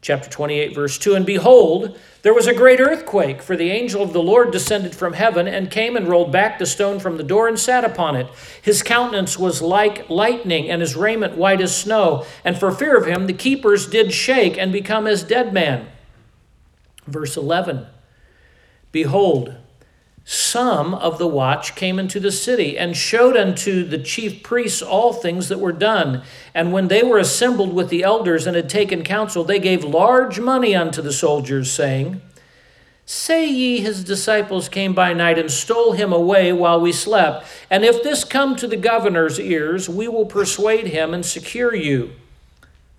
chapter 0.05 0.29
28, 0.29 0.75
verse 0.75 0.99
2 0.99 1.15
And 1.15 1.25
behold, 1.25 1.99
there 2.21 2.35
was 2.35 2.47
a 2.47 2.55
great 2.55 2.79
earthquake, 2.79 3.41
for 3.41 3.57
the 3.57 3.71
angel 3.71 4.03
of 4.03 4.13
the 4.13 4.23
Lord 4.23 4.53
descended 4.53 4.95
from 4.95 5.15
heaven 5.15 5.49
and 5.49 5.71
came 5.71 5.97
and 5.97 6.07
rolled 6.07 6.31
back 6.31 6.59
the 6.59 6.67
stone 6.67 7.01
from 7.01 7.17
the 7.17 7.25
door 7.25 7.49
and 7.49 7.59
sat 7.59 7.85
upon 7.85 8.15
it. 8.15 8.29
His 8.61 8.83
countenance 8.83 9.39
was 9.39 9.63
like 9.63 10.09
lightning, 10.11 10.71
and 10.71 10.83
his 10.83 10.95
raiment 10.95 11.37
white 11.39 11.63
as 11.63 11.75
snow. 11.75 12.27
And 12.45 12.59
for 12.59 12.71
fear 12.71 12.99
of 12.99 13.07
him, 13.07 13.27
the 13.27 13.33
keepers 13.33 13.87
did 13.87 14.13
shake 14.13 14.59
and 14.59 14.71
become 14.71 15.07
as 15.07 15.25
dead 15.25 15.55
men. 15.55 15.89
Verse 17.07 17.37
11 17.37 17.87
Behold, 18.93 19.55
some 20.27 20.95
of 20.95 21.19
the 21.19 21.27
watch 21.27 21.75
came 21.75 21.99
into 21.99 22.19
the 22.19 22.33
city 22.33 22.79
and 22.79 22.97
showed 22.97 23.37
unto 23.37 23.85
the 23.85 23.99
chief 23.99 24.43
priests 24.43 24.81
all 24.81 25.13
things 25.13 25.51
that 25.51 25.61
were 25.61 25.73
done. 25.73 26.23
And 26.55 26.73
when 26.73 26.89
they 26.89 27.03
were 27.03 27.19
assembled 27.19 27.75
with 27.75 27.91
the 27.91 28.03
elders 28.03 28.47
and 28.47 28.57
had 28.57 28.71
taken 28.71 29.05
counsel, 29.05 29.45
they 29.45 29.59
gave 29.59 29.85
large 29.85 30.41
money 30.41 30.75
unto 30.75 31.03
the 31.03 31.13
soldiers, 31.13 31.71
saying, 31.71 32.23
Say 33.05 33.47
ye, 33.47 33.81
his 33.81 34.03
disciples 34.03 34.71
came 34.71 34.95
by 34.95 35.13
night 35.13 35.39
and 35.39 35.51
stole 35.51 35.93
him 35.93 36.11
away 36.11 36.55
while 36.55 36.81
we 36.81 36.91
slept. 36.91 37.47
And 37.69 37.85
if 37.85 38.03
this 38.03 38.25
come 38.25 38.57
to 38.57 38.67
the 38.67 38.79
governor's 38.79 39.39
ears, 39.39 39.91
we 39.91 40.09
will 40.09 40.25
persuade 40.25 40.87
him 40.87 41.13
and 41.13 41.27
secure 41.27 41.75
you. 41.75 42.13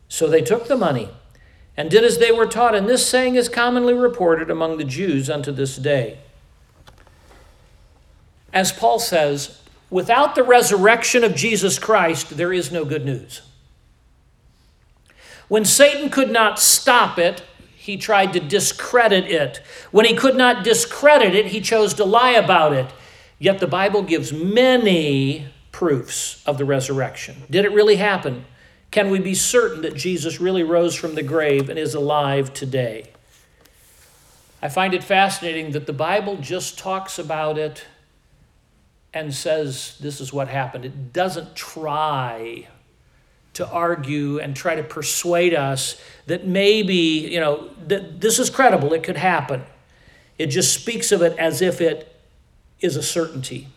So 0.08 0.27
they 0.27 0.41
took 0.41 0.67
the 0.67 0.77
money 0.77 1.10
and 1.75 1.89
did 1.89 2.03
as 2.03 2.20
they 2.20 2.32
were 2.32 2.46
taught. 2.46 2.75
And 2.75 2.88
this 2.88 3.10
saying 3.10 3.34
is 3.34 3.50
commonly 3.50 3.96
reported 3.96 4.51
among 4.51 4.77
the 4.77 4.84
Jews 4.84 5.27
unto 5.27 5.51
this 5.51 5.75
day. 5.75 6.20
As 8.55 8.71
Paul 8.71 8.97
says, 8.97 9.62
without 9.91 10.33
the 10.33 10.43
resurrection 10.43 11.24
of 11.24 11.35
Jesus 11.35 11.77
Christ, 11.77 12.38
there 12.38 12.51
is 12.51 12.71
no 12.71 12.85
good 12.85 13.05
news. 13.05 13.43
When 15.47 15.63
Satan 15.63 16.09
could 16.09 16.31
not 16.31 16.57
stop 16.57 17.19
it, 17.19 17.43
he 17.75 17.97
tried 17.97 18.33
to 18.33 18.39
discredit 18.39 19.25
it. 19.25 19.62
When 19.91 20.05
he 20.05 20.15
could 20.15 20.35
not 20.35 20.63
discredit 20.63 21.35
it, 21.35 21.47
he 21.47 21.62
chose 21.62 21.93
to 21.95 22.03
lie 22.03 22.31
about 22.31 22.74
it. 22.74 22.91
Yet 23.38 23.59
the 23.59 23.67
Bible 23.67 24.01
gives 24.01 24.33
many 24.33 25.45
proofs 25.71 26.41
of 26.47 26.57
the 26.57 26.65
resurrection. 26.65 27.43
Did 27.51 27.65
it 27.65 27.71
really 27.71 27.97
happen? 27.97 28.45
can 28.95 29.09
we 29.09 29.19
be 29.19 29.35
certain 29.35 29.81
that 29.81 29.93
Jesus 29.93 30.39
really 30.39 30.63
rose 30.63 30.95
from 30.95 31.15
the 31.15 31.21
grave 31.21 31.69
and 31.69 31.77
is 31.77 31.93
alive 31.93 32.53
today? 32.53 33.12
I 34.62 34.69
find 34.69 34.93
it 34.93 35.03
fascinating 35.03 35.71
that 35.71 35.85
the 35.85 35.91
Bible 35.91 36.38
just 36.38 36.79
talks 36.79 37.19
about 37.19 37.57
it 37.57 37.83
and 39.15 39.34
says 39.34 39.98
this 40.01 40.19
is 40.19 40.31
what 40.31 40.50
happened. 40.50 40.86
It 40.86 41.13
doesn't 41.13 41.55
try 41.55 42.67
to 43.53 43.67
argue 43.67 44.38
and 44.38 44.53
try 44.53 44.75
to 44.75 44.84
persuade 44.84 45.53
us 45.53 46.00
that 46.27 46.45
maybe, 46.45 46.93
you 46.93 47.39
know, 47.39 47.69
that 47.88 48.19
this 48.19 48.38
is 48.38 48.50
credible, 48.50 48.93
it 48.93 49.01
could 49.01 49.15
happen. 49.15 49.63
It 50.38 50.48
just 50.48 50.74
speaks 50.74 51.13
of 51.13 51.22
it 51.22 51.38
as 51.39 51.62
if 51.62 51.79
it 51.79 52.13
is 52.81 52.98
a 52.98 53.01
certainty. 53.01 53.69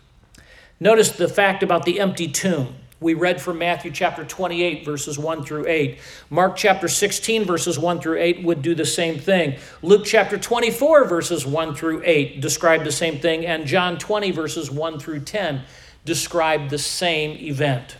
Notice 0.81 1.11
the 1.11 1.29
fact 1.29 1.63
about 1.63 1.85
the 1.85 2.01
empty 2.01 2.27
tomb. 2.27 2.75
We 3.01 3.13
read 3.13 3.41
from 3.41 3.59
Matthew 3.59 3.91
chapter 3.91 4.25
28, 4.25 4.83
verses 4.83 5.17
1 5.17 5.45
through 5.45 5.67
8. 5.67 5.99
Mark 6.29 6.57
chapter 6.57 6.89
16, 6.89 7.45
verses 7.45 7.79
1 7.79 8.01
through 8.01 8.19
8 8.19 8.43
would 8.43 8.61
do 8.61 8.75
the 8.75 8.85
same 8.85 9.17
thing. 9.17 9.57
Luke 9.81 10.03
chapter 10.05 10.37
24, 10.37 11.05
verses 11.05 11.45
1 11.45 11.75
through 11.75 12.01
8 12.03 12.41
describe 12.41 12.83
the 12.83 12.91
same 12.91 13.19
thing. 13.19 13.45
And 13.45 13.65
John 13.65 13.97
20, 13.97 14.31
verses 14.31 14.69
1 14.69 14.99
through 14.99 15.21
10 15.21 15.61
describe 16.03 16.69
the 16.69 16.77
same 16.77 17.37
event. 17.37 17.95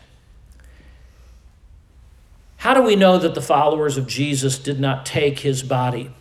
How 2.57 2.73
do 2.73 2.81
we 2.81 2.97
know 2.97 3.17
that 3.17 3.35
the 3.35 3.41
followers 3.41 3.95
of 3.95 4.05
Jesus 4.05 4.59
did 4.59 4.81
not 4.81 5.05
take 5.05 5.39
his 5.39 5.63
body? 5.63 6.11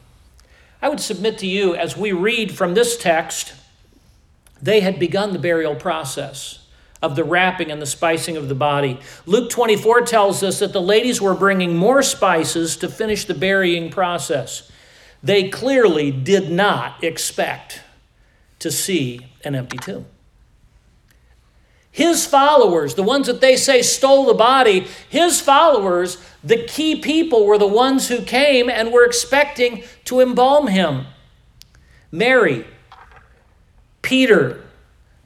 I 0.80 0.88
would 0.88 1.00
submit 1.00 1.38
to 1.38 1.48
you, 1.48 1.74
as 1.74 1.96
we 1.96 2.12
read 2.12 2.56
from 2.56 2.74
this 2.74 2.96
text, 2.96 3.54
they 4.62 4.78
had 4.78 5.00
begun 5.00 5.32
the 5.32 5.40
burial 5.40 5.74
process 5.74 6.57
of 7.02 7.16
the 7.16 7.24
wrapping 7.24 7.70
and 7.70 7.80
the 7.80 7.86
spicing 7.86 8.36
of 8.36 8.48
the 8.48 8.54
body. 8.54 9.00
Luke 9.26 9.50
24 9.50 10.02
tells 10.02 10.42
us 10.42 10.58
that 10.58 10.72
the 10.72 10.82
ladies 10.82 11.20
were 11.20 11.34
bringing 11.34 11.76
more 11.76 12.02
spices 12.02 12.76
to 12.78 12.88
finish 12.88 13.24
the 13.24 13.34
burying 13.34 13.90
process. 13.90 14.70
They 15.22 15.48
clearly 15.48 16.10
did 16.10 16.50
not 16.50 17.02
expect 17.02 17.82
to 18.58 18.70
see 18.70 19.26
an 19.44 19.54
empty 19.54 19.78
tomb. 19.78 20.06
His 21.90 22.26
followers, 22.26 22.94
the 22.94 23.02
ones 23.02 23.26
that 23.26 23.40
they 23.40 23.56
say 23.56 23.82
stole 23.82 24.26
the 24.26 24.34
body, 24.34 24.86
his 25.08 25.40
followers, 25.40 26.18
the 26.44 26.64
key 26.64 27.00
people, 27.00 27.44
were 27.44 27.58
the 27.58 27.66
ones 27.66 28.08
who 28.08 28.22
came 28.22 28.70
and 28.70 28.92
were 28.92 29.04
expecting 29.04 29.82
to 30.04 30.20
embalm 30.20 30.68
him. 30.68 31.06
Mary, 32.12 32.66
Peter, 34.02 34.62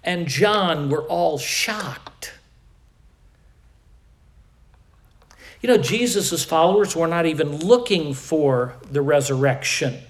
and 0.04 0.26
John 0.26 0.90
were 0.90 1.02
all 1.02 1.38
shocked. 1.38 2.32
You 5.60 5.68
know, 5.68 5.78
Jesus' 5.78 6.44
followers 6.44 6.96
were 6.96 7.06
not 7.06 7.24
even 7.24 7.58
looking 7.58 8.14
for 8.14 8.74
the 8.90 9.00
resurrection. 9.00 10.00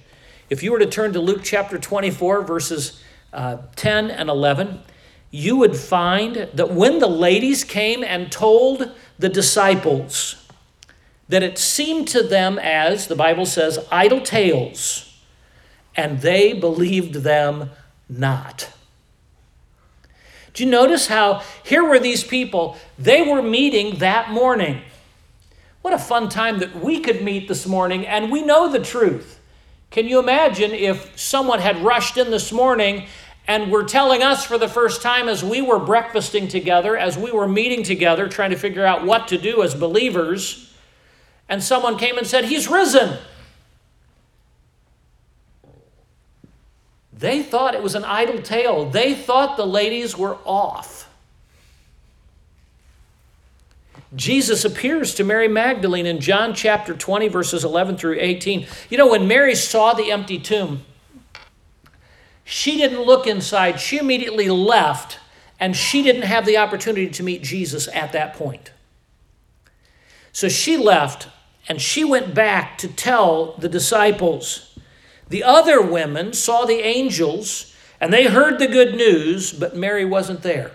If 0.49 0.63
you 0.63 0.73
were 0.73 0.79
to 0.79 0.87
turn 0.87 1.13
to 1.13 1.21
Luke 1.21 1.43
chapter 1.43 1.79
24, 1.79 2.43
verses 2.43 3.03
uh, 3.33 3.59
10 3.77 4.11
and 4.11 4.31
11, 4.31 4.81
you 5.31 5.57
would 5.57 5.77
find 5.77 6.49
that 6.55 6.71
when 6.71 6.99
the 6.99 7.07
ladies 7.07 7.65
came 7.65 8.03
and 8.03 8.33
told 8.33 8.93
the 9.19 9.29
disciples 9.29 10.37
that 11.29 11.43
it 11.43 11.59
seemed 11.59 12.09
to 12.09 12.23
them 12.23 12.59
as, 12.59 13.07
the 13.07 13.17
Bible 13.17 13.47
says, 13.47 13.79
idle 13.91 14.21
tales, 14.21 15.19
and 15.95 16.21
they 16.21 16.53
believed 16.53 17.15
them 17.17 17.71
not. 18.09 18.71
Do 20.55 20.65
you 20.65 20.71
notice 20.71 21.07
how 21.07 21.43
here 21.65 21.85
were 21.85 21.99
these 21.99 22.25
people, 22.25 22.77
they 22.99 23.23
were 23.23 23.43
meeting 23.43 23.99
that 23.99 24.31
morning. 24.31 24.83
What 25.81 25.95
a 25.95 25.99
fun 25.99 26.29
time 26.29 26.59
that 26.61 26.83
we 26.83 27.01
could 27.01 27.23
meet 27.23 27.49
this 27.49 27.67
morning 27.67 28.07
and 28.07 28.31
we 28.31 28.43
know 28.43 28.71
the 28.71 28.79
truth. 28.79 29.41
Can 29.91 30.07
you 30.09 30.19
imagine 30.19 30.71
if 30.71 31.19
someone 31.19 31.59
had 31.59 31.83
rushed 31.83 32.17
in 32.17 32.31
this 32.31 32.53
morning 32.53 33.07
and 33.47 33.73
were 33.73 33.85
telling 33.85 34.23
us 34.23 34.45
for 34.45 34.57
the 34.57 34.69
first 34.69 35.03
time 35.03 35.29
as 35.29 35.43
we 35.43 35.61
were 35.61 35.79
breakfasting 35.79 36.49
together, 36.49 36.97
as 36.97 37.19
we 37.19 37.33
were 37.33 37.49
meeting 37.49 37.83
together, 37.83 38.29
trying 38.29 38.51
to 38.51 38.57
figure 38.57 38.87
out 38.87 39.05
what 39.05 39.29
to 39.29 39.39
do 39.39 39.63
as 39.63 39.75
believers, 39.75 40.73
and 41.49 41.63
someone 41.63 41.99
came 41.99 42.17
and 42.17 42.27
said, 42.27 42.45
He's 42.45 42.69
risen. 42.69 43.19
They 47.23 47.41
thought 47.41 47.77
it 47.77 47.85
was 47.85 47.95
an 47.95 48.05
idle 48.05 48.43
tale. 48.43 48.91
They 48.91 49.15
thought 49.15 49.57
the 49.57 49.65
ladies 49.65 50.19
were 50.19 50.39
off. 50.45 51.09
Jesus 54.17 54.65
appears 54.65 55.15
to 55.15 55.23
Mary 55.23 55.47
Magdalene 55.47 56.05
in 56.05 56.19
John 56.19 56.53
chapter 56.53 56.95
20, 56.95 57.29
verses 57.29 57.65
11 57.65 57.97
through 57.97 58.17
18. 58.19 58.67
You 58.91 58.99
know, 58.99 59.09
when 59.09 59.29
Mary 59.29 59.55
saw 59.55 59.95
the 59.95 60.11
empty 60.11 60.37
tomb, 60.37 60.83
she 62.43 62.77
didn't 62.77 63.03
look 63.03 63.29
inside. 63.29 63.79
She 63.79 63.99
immediately 63.99 64.49
left, 64.49 65.21
and 65.61 65.77
she 65.77 66.03
didn't 66.03 66.23
have 66.23 66.45
the 66.45 66.57
opportunity 66.57 67.09
to 67.09 67.23
meet 67.23 67.43
Jesus 67.43 67.87
at 67.95 68.11
that 68.11 68.35
point. 68.35 68.73
So 70.33 70.49
she 70.49 70.77
left, 70.77 71.29
and 71.69 71.81
she 71.81 72.03
went 72.03 72.35
back 72.35 72.79
to 72.79 72.89
tell 72.89 73.55
the 73.59 73.69
disciples. 73.69 74.72
The 75.33 75.45
other 75.45 75.81
women 75.81 76.35
saw 76.35 76.67
the 76.67 76.81
angels 76.81 77.75
and 77.99 78.13
they 78.13 78.25
heard 78.25 78.59
the 78.59 78.67
good 78.67 78.95
news, 78.95 79.51
but 79.51 79.75
Mary 79.75 80.05
wasn't 80.05 80.43
there. 80.43 80.73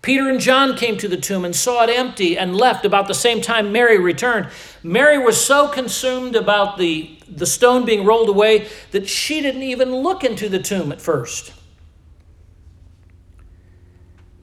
Peter 0.00 0.28
and 0.28 0.38
John 0.38 0.76
came 0.76 0.96
to 0.98 1.08
the 1.08 1.16
tomb 1.16 1.44
and 1.44 1.56
saw 1.56 1.82
it 1.82 1.90
empty 1.90 2.38
and 2.38 2.54
left 2.54 2.84
about 2.84 3.08
the 3.08 3.14
same 3.14 3.40
time 3.40 3.72
Mary 3.72 3.98
returned. 3.98 4.46
Mary 4.84 5.18
was 5.18 5.44
so 5.44 5.66
consumed 5.66 6.36
about 6.36 6.78
the, 6.78 7.18
the 7.26 7.46
stone 7.46 7.84
being 7.84 8.04
rolled 8.04 8.28
away 8.28 8.68
that 8.92 9.08
she 9.08 9.40
didn't 9.40 9.64
even 9.64 9.92
look 9.92 10.22
into 10.22 10.48
the 10.48 10.60
tomb 10.60 10.92
at 10.92 11.00
first. 11.00 11.52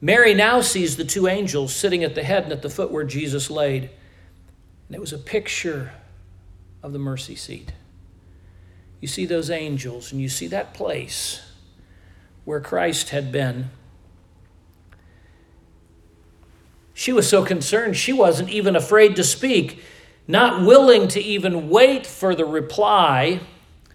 Mary 0.02 0.34
now 0.34 0.60
sees 0.60 0.98
the 0.98 1.06
two 1.06 1.26
angels 1.26 1.74
sitting 1.74 2.04
at 2.04 2.14
the 2.14 2.22
head 2.22 2.42
and 2.42 2.52
at 2.52 2.60
the 2.60 2.68
foot 2.68 2.90
where 2.90 3.04
Jesus 3.04 3.48
laid. 3.48 3.84
And 4.88 4.94
it 4.94 5.00
was 5.00 5.14
a 5.14 5.18
picture 5.18 5.92
of 6.82 6.92
the 6.92 6.98
mercy 6.98 7.34
seat 7.34 7.72
you 9.04 9.08
see 9.08 9.26
those 9.26 9.50
angels 9.50 10.12
and 10.12 10.22
you 10.22 10.30
see 10.30 10.46
that 10.46 10.72
place 10.72 11.42
where 12.46 12.58
Christ 12.58 13.10
had 13.10 13.30
been. 13.30 13.68
She 16.94 17.12
was 17.12 17.28
so 17.28 17.44
concerned, 17.44 17.98
she 17.98 18.14
wasn't 18.14 18.48
even 18.48 18.74
afraid 18.74 19.14
to 19.16 19.22
speak, 19.22 19.82
not 20.26 20.64
willing 20.64 21.06
to 21.08 21.20
even 21.20 21.68
wait 21.68 22.06
for 22.06 22.34
the 22.34 22.46
reply. 22.46 23.40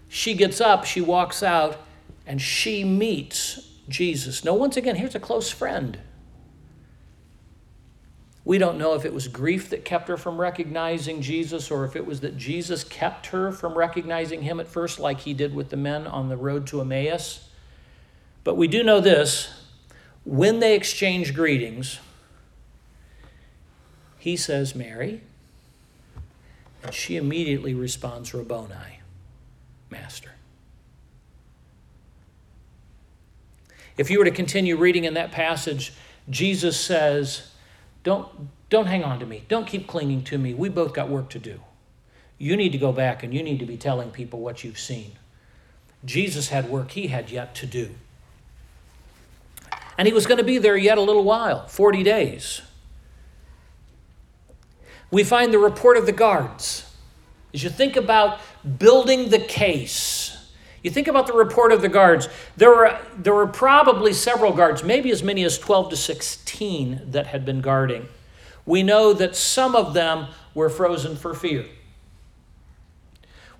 She 0.08 0.34
gets 0.34 0.60
up, 0.60 0.84
she 0.84 1.00
walks 1.00 1.42
out, 1.42 1.84
and 2.24 2.40
she 2.40 2.84
meets 2.84 3.68
Jesus. 3.88 4.44
Now, 4.44 4.54
once 4.54 4.76
again, 4.76 4.94
here's 4.94 5.16
a 5.16 5.18
close 5.20 5.50
friend. 5.50 5.98
We 8.50 8.58
don't 8.58 8.78
know 8.78 8.94
if 8.94 9.04
it 9.04 9.14
was 9.14 9.28
grief 9.28 9.70
that 9.70 9.84
kept 9.84 10.08
her 10.08 10.16
from 10.16 10.36
recognizing 10.36 11.22
Jesus 11.22 11.70
or 11.70 11.84
if 11.84 11.94
it 11.94 12.04
was 12.04 12.18
that 12.22 12.36
Jesus 12.36 12.82
kept 12.82 13.26
her 13.26 13.52
from 13.52 13.78
recognizing 13.78 14.42
him 14.42 14.58
at 14.58 14.66
first, 14.66 14.98
like 14.98 15.20
he 15.20 15.34
did 15.34 15.54
with 15.54 15.70
the 15.70 15.76
men 15.76 16.04
on 16.04 16.28
the 16.28 16.36
road 16.36 16.66
to 16.66 16.80
Emmaus. 16.80 17.48
But 18.42 18.56
we 18.56 18.66
do 18.66 18.82
know 18.82 18.98
this 18.98 19.62
when 20.24 20.58
they 20.58 20.74
exchange 20.74 21.32
greetings, 21.32 22.00
he 24.18 24.36
says, 24.36 24.74
Mary, 24.74 25.20
and 26.82 26.92
she 26.92 27.14
immediately 27.14 27.72
responds, 27.72 28.34
Rabboni, 28.34 28.98
Master. 29.90 30.32
If 33.96 34.10
you 34.10 34.18
were 34.18 34.24
to 34.24 34.32
continue 34.32 34.76
reading 34.76 35.04
in 35.04 35.14
that 35.14 35.30
passage, 35.30 35.92
Jesus 36.28 36.76
says, 36.76 37.49
don't, 38.02 38.28
don't 38.68 38.86
hang 38.86 39.04
on 39.04 39.20
to 39.20 39.26
me. 39.26 39.44
Don't 39.48 39.66
keep 39.66 39.86
clinging 39.86 40.22
to 40.24 40.38
me. 40.38 40.54
We 40.54 40.68
both 40.68 40.92
got 40.92 41.08
work 41.08 41.28
to 41.30 41.38
do. 41.38 41.60
You 42.38 42.56
need 42.56 42.72
to 42.72 42.78
go 42.78 42.92
back 42.92 43.22
and 43.22 43.34
you 43.34 43.42
need 43.42 43.58
to 43.58 43.66
be 43.66 43.76
telling 43.76 44.10
people 44.10 44.40
what 44.40 44.64
you've 44.64 44.78
seen. 44.78 45.12
Jesus 46.04 46.48
had 46.48 46.70
work 46.70 46.92
he 46.92 47.08
had 47.08 47.30
yet 47.30 47.54
to 47.56 47.66
do. 47.66 47.90
And 49.98 50.08
he 50.08 50.14
was 50.14 50.26
going 50.26 50.38
to 50.38 50.44
be 50.44 50.56
there 50.56 50.76
yet 50.76 50.96
a 50.96 51.02
little 51.02 51.24
while 51.24 51.66
40 51.66 52.02
days. 52.02 52.62
We 55.10 55.24
find 55.24 55.52
the 55.52 55.58
report 55.58 55.98
of 55.98 56.06
the 56.06 56.12
guards. 56.12 56.90
As 57.52 57.62
you 57.62 57.68
think 57.68 57.96
about 57.96 58.40
building 58.78 59.28
the 59.28 59.40
case, 59.40 60.19
you 60.82 60.90
think 60.90 61.08
about 61.08 61.26
the 61.26 61.34
report 61.34 61.72
of 61.72 61.82
the 61.82 61.88
guards. 61.88 62.28
There 62.56 62.70
were, 62.70 62.98
there 63.18 63.34
were 63.34 63.46
probably 63.46 64.12
several 64.12 64.52
guards, 64.52 64.82
maybe 64.82 65.10
as 65.10 65.22
many 65.22 65.44
as 65.44 65.58
12 65.58 65.90
to 65.90 65.96
16 65.96 67.02
that 67.10 67.26
had 67.26 67.44
been 67.44 67.60
guarding. 67.60 68.08
We 68.64 68.82
know 68.82 69.12
that 69.12 69.36
some 69.36 69.76
of 69.76 69.94
them 69.94 70.28
were 70.54 70.70
frozen 70.70 71.16
for 71.16 71.34
fear. 71.34 71.66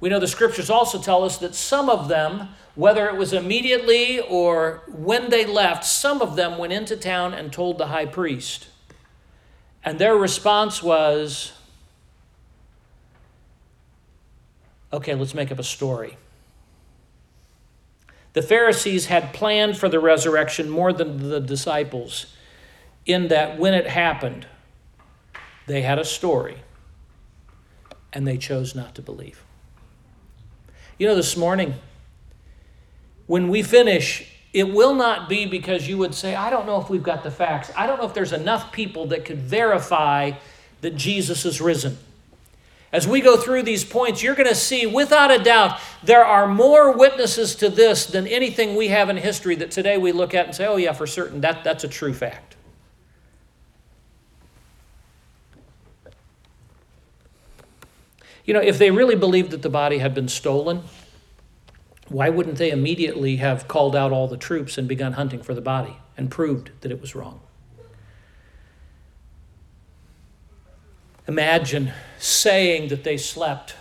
We 0.00 0.08
know 0.08 0.18
the 0.18 0.26
scriptures 0.26 0.70
also 0.70 0.98
tell 0.98 1.24
us 1.24 1.36
that 1.38 1.54
some 1.54 1.90
of 1.90 2.08
them, 2.08 2.48
whether 2.74 3.06
it 3.08 3.16
was 3.16 3.34
immediately 3.34 4.20
or 4.20 4.82
when 4.88 5.28
they 5.28 5.44
left, 5.44 5.84
some 5.84 6.22
of 6.22 6.36
them 6.36 6.56
went 6.56 6.72
into 6.72 6.96
town 6.96 7.34
and 7.34 7.52
told 7.52 7.76
the 7.76 7.88
high 7.88 8.06
priest. 8.06 8.68
And 9.84 9.98
their 9.98 10.16
response 10.16 10.82
was 10.82 11.52
okay, 14.92 15.14
let's 15.14 15.34
make 15.34 15.52
up 15.52 15.58
a 15.58 15.64
story. 15.64 16.16
The 18.32 18.42
Pharisees 18.42 19.06
had 19.06 19.32
planned 19.32 19.76
for 19.76 19.88
the 19.88 19.98
resurrection 19.98 20.68
more 20.68 20.92
than 20.92 21.28
the 21.28 21.40
disciples, 21.40 22.26
in 23.06 23.28
that 23.28 23.58
when 23.58 23.74
it 23.74 23.86
happened, 23.86 24.46
they 25.66 25.82
had 25.82 25.98
a 25.98 26.04
story 26.04 26.58
and 28.12 28.26
they 28.26 28.36
chose 28.36 28.74
not 28.74 28.94
to 28.96 29.02
believe. 29.02 29.42
You 30.98 31.06
know, 31.06 31.14
this 31.14 31.36
morning, 31.36 31.74
when 33.26 33.48
we 33.48 33.62
finish, 33.62 34.30
it 34.52 34.64
will 34.64 34.94
not 34.94 35.28
be 35.28 35.46
because 35.46 35.88
you 35.88 35.96
would 35.98 36.14
say, 36.14 36.34
I 36.34 36.50
don't 36.50 36.66
know 36.66 36.80
if 36.80 36.90
we've 36.90 37.02
got 37.02 37.22
the 37.22 37.30
facts. 37.30 37.70
I 37.76 37.86
don't 37.86 37.98
know 37.98 38.06
if 38.06 38.14
there's 38.14 38.32
enough 38.32 38.72
people 38.72 39.06
that 39.06 39.24
could 39.24 39.38
verify 39.38 40.32
that 40.80 40.96
Jesus 40.96 41.44
is 41.44 41.60
risen. 41.60 41.98
As 42.92 43.06
we 43.06 43.20
go 43.20 43.36
through 43.36 43.62
these 43.62 43.84
points, 43.84 44.22
you're 44.22 44.34
going 44.34 44.48
to 44.48 44.54
see, 44.54 44.84
without 44.84 45.30
a 45.30 45.38
doubt, 45.38 45.78
there 46.02 46.24
are 46.24 46.48
more 46.48 46.90
witnesses 46.96 47.54
to 47.56 47.68
this 47.68 48.04
than 48.04 48.26
anything 48.26 48.74
we 48.74 48.88
have 48.88 49.08
in 49.08 49.16
history 49.16 49.54
that 49.56 49.70
today 49.70 49.96
we 49.96 50.10
look 50.10 50.34
at 50.34 50.46
and 50.46 50.54
say, 50.54 50.66
oh, 50.66 50.76
yeah, 50.76 50.92
for 50.92 51.06
certain, 51.06 51.40
that, 51.42 51.62
that's 51.62 51.84
a 51.84 51.88
true 51.88 52.12
fact. 52.12 52.56
You 58.44 58.54
know, 58.54 58.60
if 58.60 58.78
they 58.78 58.90
really 58.90 59.14
believed 59.14 59.52
that 59.52 59.62
the 59.62 59.70
body 59.70 59.98
had 59.98 60.12
been 60.12 60.26
stolen, 60.26 60.82
why 62.08 62.28
wouldn't 62.28 62.56
they 62.56 62.72
immediately 62.72 63.36
have 63.36 63.68
called 63.68 63.94
out 63.94 64.10
all 64.10 64.26
the 64.26 64.36
troops 64.36 64.76
and 64.76 64.88
begun 64.88 65.12
hunting 65.12 65.40
for 65.40 65.54
the 65.54 65.60
body 65.60 65.96
and 66.16 66.28
proved 66.28 66.72
that 66.80 66.90
it 66.90 67.00
was 67.00 67.14
wrong? 67.14 67.40
Imagine 71.28 71.92
saying 72.18 72.88
that 72.88 73.04
they 73.04 73.16
slept, 73.16 73.74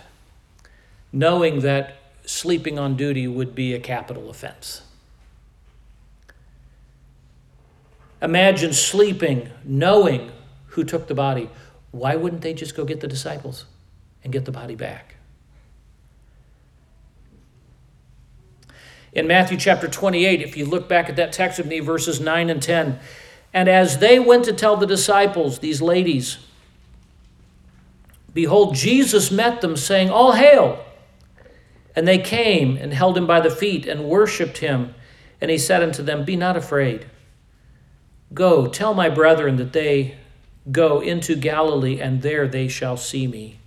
knowing 1.12 1.60
that 1.60 1.96
sleeping 2.24 2.78
on 2.78 2.96
duty 2.96 3.26
would 3.26 3.54
be 3.54 3.74
a 3.74 3.80
capital 3.80 4.30
offense. 4.30 4.82
Imagine 8.22 8.72
sleeping, 8.72 9.50
knowing 9.64 10.30
who 10.68 10.84
took 10.84 11.08
the 11.08 11.14
body. 11.14 11.48
Why 11.90 12.16
wouldn't 12.16 12.42
they 12.42 12.54
just 12.54 12.76
go 12.76 12.84
get 12.84 13.00
the 13.00 13.08
disciples 13.08 13.64
and 14.22 14.32
get 14.32 14.44
the 14.44 14.52
body 14.52 14.74
back? 14.74 15.16
In 19.12 19.26
Matthew 19.26 19.56
chapter 19.56 19.88
28, 19.88 20.40
if 20.40 20.56
you 20.56 20.64
look 20.64 20.88
back 20.88 21.08
at 21.08 21.16
that 21.16 21.32
text 21.32 21.58
with 21.58 21.66
me, 21.66 21.80
verses 21.80 22.20
9 22.20 22.48
and 22.48 22.62
10, 22.62 23.00
and 23.52 23.68
as 23.68 23.98
they 23.98 24.20
went 24.20 24.44
to 24.44 24.52
tell 24.52 24.76
the 24.76 24.86
disciples, 24.86 25.58
these 25.58 25.82
ladies, 25.82 26.38
Behold, 28.32 28.74
Jesus 28.74 29.30
met 29.30 29.60
them, 29.60 29.76
saying, 29.76 30.10
All 30.10 30.32
hail! 30.32 30.84
And 31.96 32.06
they 32.06 32.18
came 32.18 32.76
and 32.76 32.94
held 32.94 33.16
him 33.18 33.26
by 33.26 33.40
the 33.40 33.50
feet 33.50 33.86
and 33.86 34.04
worshipped 34.04 34.58
him. 34.58 34.94
And 35.40 35.50
he 35.50 35.58
said 35.58 35.82
unto 35.82 36.02
them, 36.02 36.24
Be 36.24 36.36
not 36.36 36.56
afraid. 36.56 37.06
Go, 38.32 38.68
tell 38.68 38.94
my 38.94 39.08
brethren 39.08 39.56
that 39.56 39.72
they 39.72 40.16
go 40.70 41.00
into 41.00 41.34
Galilee, 41.34 42.00
and 42.00 42.22
there 42.22 42.46
they 42.46 42.68
shall 42.68 42.96
see 42.96 43.26
me. 43.26 43.58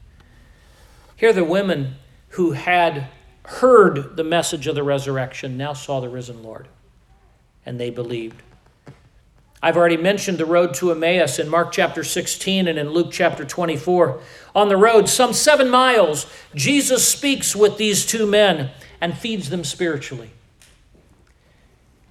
Here, 1.16 1.34
the 1.34 1.44
women 1.44 1.96
who 2.30 2.52
had 2.52 3.08
heard 3.46 4.16
the 4.16 4.24
message 4.24 4.68
of 4.68 4.76
the 4.76 4.84
resurrection 4.84 5.58
now 5.58 5.74
saw 5.74 6.00
the 6.00 6.10
risen 6.10 6.44
Lord, 6.44 6.68
and 7.66 7.80
they 7.80 7.90
believed. 7.90 8.42
I've 9.64 9.78
already 9.78 9.96
mentioned 9.96 10.40
the 10.40 10.46
road 10.46 10.74
to 10.76 10.92
Emmaus 10.92 11.40
in 11.40 11.48
Mark 11.48 11.72
chapter 11.72 12.04
16 12.04 12.68
and 12.68 12.78
in 12.78 12.90
Luke 12.90 13.14
chapter 13.14 13.46
24. 13.46 14.20
On 14.54 14.68
the 14.68 14.76
road, 14.76 15.08
some 15.08 15.32
seven 15.32 15.70
miles, 15.70 16.28
Jesus 16.54 17.08
speaks 17.08 17.56
with 17.56 17.78
these 17.78 18.06
two 18.06 18.28
men 18.28 18.72
and 19.00 19.18
feeds 19.18 19.50
them 19.50 19.64
spiritually. 19.64 20.32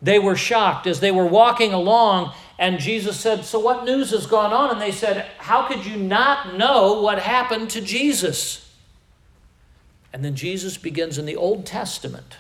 They 0.01 0.19
were 0.19 0.35
shocked 0.35 0.87
as 0.87 1.01
they 1.01 1.11
were 1.11 1.27
walking 1.27 1.75
along, 1.75 2.33
and 2.59 2.79
Jesus 2.79 3.21
said, 3.21 3.45
So, 3.45 3.59
what 3.59 3.85
news 3.85 4.13
has 4.13 4.27
gone 4.27 4.55
on? 4.55 4.71
And 4.71 4.81
they 4.81 4.91
said, 4.91 5.27
How 5.37 5.69
could 5.69 5.85
you 5.85 5.97
not 5.97 6.57
know 6.57 7.03
what 7.03 7.19
happened 7.19 7.69
to 7.71 7.83
Jesus? 7.83 8.75
And 10.11 10.25
then 10.25 10.35
Jesus 10.35 10.79
begins 10.79 11.19
in 11.19 11.27
the 11.27 11.37
Old 11.37 11.67
Testament 11.67 12.37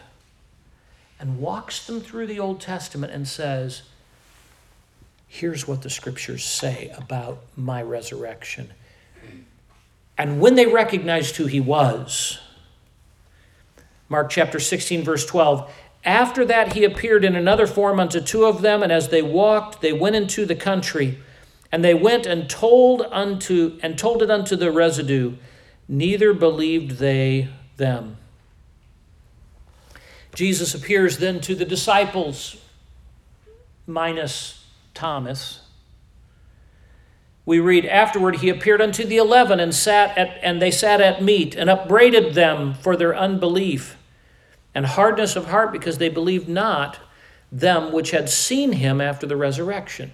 and 1.21 1.39
walks 1.39 1.87
them 1.87 2.01
through 2.01 2.29
the 2.29 2.41
Old 2.41 2.63
Testament 2.63 3.13
and 3.13 3.29
says, 3.29 3.83
here's 5.33 5.67
what 5.67 5.81
the 5.81 5.89
scriptures 5.89 6.45
say 6.45 6.93
about 6.95 7.39
my 7.57 7.81
resurrection. 7.81 8.71
And 10.19 10.39
when 10.43 10.57
they 10.57 10.67
recognized 10.67 11.37
who 11.37 11.47
he 11.47 11.59
was, 11.59 12.39
Mark 14.11 14.29
chapter 14.29 14.61
16, 14.61 15.03
verse 15.03 15.25
12, 15.25 15.73
after 16.05 16.45
that 16.45 16.75
he 16.75 16.85
appeared 16.85 17.25
in 17.25 17.35
another 17.35 17.67
form 17.67 17.99
unto 17.99 18.21
two 18.21 18.45
of 18.45 18.61
them, 18.61 18.83
and 18.83 18.93
as 18.93 19.09
they 19.09 19.23
walked, 19.23 19.81
they 19.81 19.95
went 19.95 20.17
into 20.17 20.45
the 20.45 20.55
country, 20.55 21.19
and 21.73 21.83
they 21.83 21.95
went 21.95 22.27
and 22.27 22.51
told 22.51 23.01
unto 23.11 23.79
and 23.83 23.99
told 23.99 24.23
it 24.23 24.31
unto 24.31 24.55
the 24.55 24.71
residue, 24.71 25.37
neither 25.89 26.35
believed 26.35 26.99
they 26.99 27.49
them. 27.79 28.19
Jesus 30.35 30.75
appears 30.75 31.17
then 31.17 31.41
to 31.41 31.55
the 31.55 31.65
disciples, 31.65 32.59
minus 33.87 34.62
Thomas. 34.95 35.61
We 37.45 37.59
read 37.59 37.87
afterward 37.87 38.37
he 38.37 38.49
appeared 38.49 38.81
unto 38.81 39.05
the 39.05 39.17
eleven 39.17 39.59
and 39.59 39.75
sat 39.75 40.17
at 40.17 40.39
and 40.43 40.63
they 40.63 40.71
sat 40.71 41.01
at 41.01 41.23
meat 41.23 41.55
and 41.55 41.69
upbraided 41.69 42.35
them 42.35 42.75
for 42.75 42.97
their 42.97 43.17
unbelief 43.17 43.97
and 44.75 44.87
hardness 44.87 45.37
of 45.37 45.47
heart 45.47 45.73
because 45.73 45.99
they 45.99 46.09
believed 46.09 46.49
not 46.49 46.99
them 47.51 47.93
which 47.93 48.13
had 48.13 48.31
seen 48.31 48.73
him 48.73 49.01
after 49.01 49.27
the 49.27 49.37
resurrection. 49.37 50.13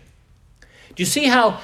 Do 0.94 1.02
you 1.02 1.06
see 1.06 1.26
how 1.26 1.60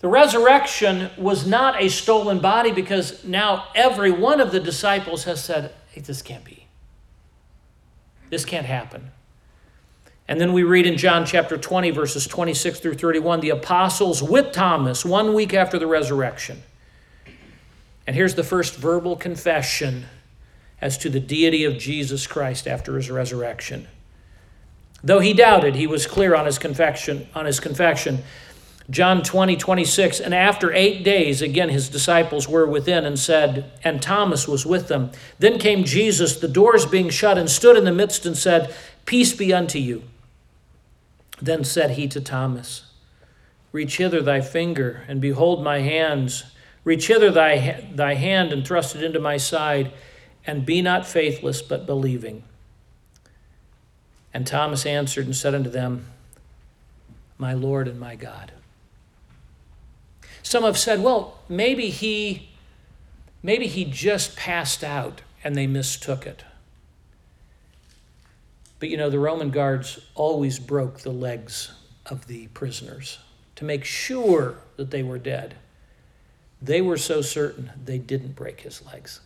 the 0.00 0.08
resurrection 0.08 1.10
was 1.18 1.46
not 1.46 1.82
a 1.82 1.88
stolen 1.88 2.38
body 2.38 2.70
because 2.70 3.24
now 3.24 3.64
every 3.74 4.12
one 4.12 4.40
of 4.40 4.52
the 4.52 4.60
disciples 4.60 5.24
has 5.24 5.42
said, 5.42 5.72
hey, 5.90 6.00
this 6.00 6.22
can't 6.22 6.44
be. 6.44 6.66
This 8.30 8.44
can't 8.44 8.66
happen. 8.66 9.10
And 10.28 10.38
then 10.38 10.52
we 10.52 10.62
read 10.62 10.86
in 10.86 10.98
John 10.98 11.24
chapter 11.24 11.56
20, 11.56 11.90
verses 11.90 12.26
26 12.26 12.80
through 12.80 12.94
31, 12.94 13.40
the 13.40 13.48
apostles 13.48 14.22
with 14.22 14.52
Thomas 14.52 15.02
one 15.02 15.32
week 15.32 15.54
after 15.54 15.78
the 15.78 15.86
resurrection. 15.86 16.62
And 18.06 18.14
here's 18.14 18.34
the 18.34 18.44
first 18.44 18.76
verbal 18.76 19.16
confession 19.16 20.04
as 20.82 20.98
to 20.98 21.08
the 21.08 21.20
deity 21.20 21.64
of 21.64 21.78
Jesus 21.78 22.26
Christ 22.26 22.68
after 22.68 22.96
his 22.96 23.10
resurrection. 23.10 23.88
Though 25.02 25.20
he 25.20 25.32
doubted, 25.32 25.74
he 25.74 25.86
was 25.86 26.06
clear 26.06 26.34
on 26.34 26.44
his 26.44 26.58
confession, 26.58 27.28
on 27.34 27.46
his 27.46 27.58
confession. 27.58 28.22
John 28.90 29.22
20, 29.22 29.56
26, 29.56 30.20
and 30.20 30.34
after 30.34 30.72
eight 30.72 31.04
days, 31.04 31.40
again 31.40 31.68
his 31.68 31.88
disciples 31.88 32.48
were 32.48 32.66
within 32.66 33.04
and 33.04 33.18
said, 33.18 33.70
and 33.84 34.02
Thomas 34.02 34.46
was 34.48 34.66
with 34.66 34.88
them. 34.88 35.10
Then 35.38 35.58
came 35.58 35.84
Jesus, 35.84 36.38
the 36.38 36.48
doors 36.48 36.84
being 36.84 37.10
shut, 37.10 37.38
and 37.38 37.48
stood 37.48 37.76
in 37.76 37.84
the 37.84 37.92
midst 37.92 38.26
and 38.26 38.36
said, 38.36 38.74
Peace 39.04 39.32
be 39.32 39.52
unto 39.52 39.78
you. 39.78 40.02
Then 41.40 41.64
said 41.64 41.92
he 41.92 42.08
to 42.08 42.20
Thomas, 42.20 42.84
Reach 43.70 43.98
hither 43.98 44.22
thy 44.22 44.40
finger, 44.40 45.04
and 45.08 45.20
behold 45.20 45.62
my 45.62 45.80
hands. 45.80 46.44
Reach 46.84 47.06
hither 47.06 47.30
thy, 47.30 47.88
thy 47.92 48.14
hand, 48.14 48.52
and 48.52 48.66
thrust 48.66 48.96
it 48.96 49.02
into 49.02 49.20
my 49.20 49.36
side, 49.36 49.92
and 50.46 50.64
be 50.66 50.80
not 50.80 51.06
faithless, 51.06 51.60
but 51.60 51.86
believing. 51.86 52.42
And 54.32 54.46
Thomas 54.46 54.86
answered 54.86 55.26
and 55.26 55.36
said 55.36 55.54
unto 55.54 55.70
them, 55.70 56.06
My 57.36 57.52
Lord 57.52 57.88
and 57.88 58.00
my 58.00 58.16
God. 58.16 58.52
Some 60.42 60.64
have 60.64 60.78
said, 60.78 61.02
well, 61.02 61.38
maybe 61.48 61.90
he 61.90 62.48
maybe 63.42 63.66
he 63.66 63.84
just 63.84 64.34
passed 64.34 64.82
out 64.82 65.20
and 65.44 65.54
they 65.54 65.66
mistook 65.66 66.26
it. 66.26 66.44
But 68.78 68.88
you 68.88 68.96
know, 68.96 69.10
the 69.10 69.18
Roman 69.18 69.50
guards 69.50 70.00
always 70.14 70.58
broke 70.58 71.00
the 71.00 71.10
legs 71.10 71.72
of 72.06 72.26
the 72.26 72.46
prisoners 72.48 73.18
to 73.56 73.64
make 73.64 73.84
sure 73.84 74.56
that 74.76 74.90
they 74.90 75.02
were 75.02 75.18
dead. 75.18 75.56
They 76.62 76.80
were 76.80 76.96
so 76.96 77.22
certain 77.22 77.72
they 77.84 77.98
didn't 77.98 78.36
break 78.36 78.60
his 78.60 78.84
legs. 78.86 79.20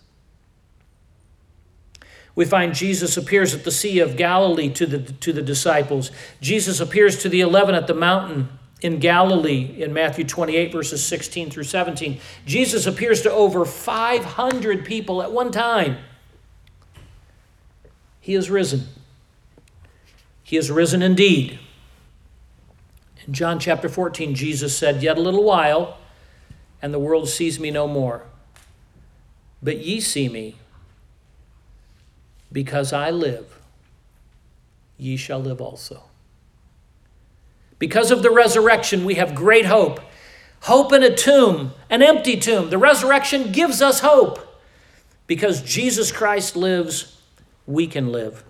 We 2.34 2.46
find 2.46 2.74
Jesus 2.74 3.18
appears 3.18 3.54
at 3.54 3.64
the 3.64 3.70
Sea 3.70 3.98
of 4.00 4.16
Galilee 4.16 4.70
to 4.70 4.86
the, 4.86 4.98
to 4.98 5.32
the 5.32 5.42
disciples. 5.42 6.10
Jesus 6.40 6.80
appears 6.80 7.18
to 7.22 7.28
the 7.28 7.42
eleven 7.42 7.74
at 7.74 7.86
the 7.86 7.94
mountain 7.94 8.48
in 8.80 8.98
Galilee 8.98 9.82
in 9.82 9.92
Matthew 9.92 10.24
28, 10.24 10.72
verses 10.72 11.04
16 11.04 11.50
through 11.50 11.64
17. 11.64 12.18
Jesus 12.46 12.86
appears 12.86 13.22
to 13.22 13.30
over 13.30 13.64
500 13.64 14.84
people 14.84 15.22
at 15.22 15.30
one 15.30 15.52
time. 15.52 15.98
He 18.20 18.34
is 18.34 18.50
risen. 18.50 18.88
He 20.52 20.58
is 20.58 20.70
risen 20.70 21.00
indeed. 21.00 21.58
In 23.26 23.32
John 23.32 23.58
chapter 23.58 23.88
14, 23.88 24.34
Jesus 24.34 24.76
said, 24.76 25.02
Yet 25.02 25.16
a 25.16 25.20
little 25.22 25.44
while, 25.44 25.96
and 26.82 26.92
the 26.92 26.98
world 26.98 27.30
sees 27.30 27.58
me 27.58 27.70
no 27.70 27.88
more. 27.88 28.24
But 29.62 29.78
ye 29.78 29.98
see 29.98 30.28
me, 30.28 30.56
because 32.52 32.92
I 32.92 33.10
live, 33.10 33.58
ye 34.98 35.16
shall 35.16 35.40
live 35.40 35.62
also. 35.62 36.02
Because 37.78 38.10
of 38.10 38.22
the 38.22 38.30
resurrection, 38.30 39.06
we 39.06 39.14
have 39.14 39.34
great 39.34 39.64
hope. 39.64 40.00
Hope 40.64 40.92
in 40.92 41.02
a 41.02 41.16
tomb, 41.16 41.72
an 41.88 42.02
empty 42.02 42.38
tomb. 42.38 42.68
The 42.68 42.76
resurrection 42.76 43.52
gives 43.52 43.80
us 43.80 44.00
hope. 44.00 44.38
Because 45.26 45.62
Jesus 45.62 46.12
Christ 46.12 46.56
lives, 46.56 47.22
we 47.66 47.86
can 47.86 48.12
live. 48.12 48.44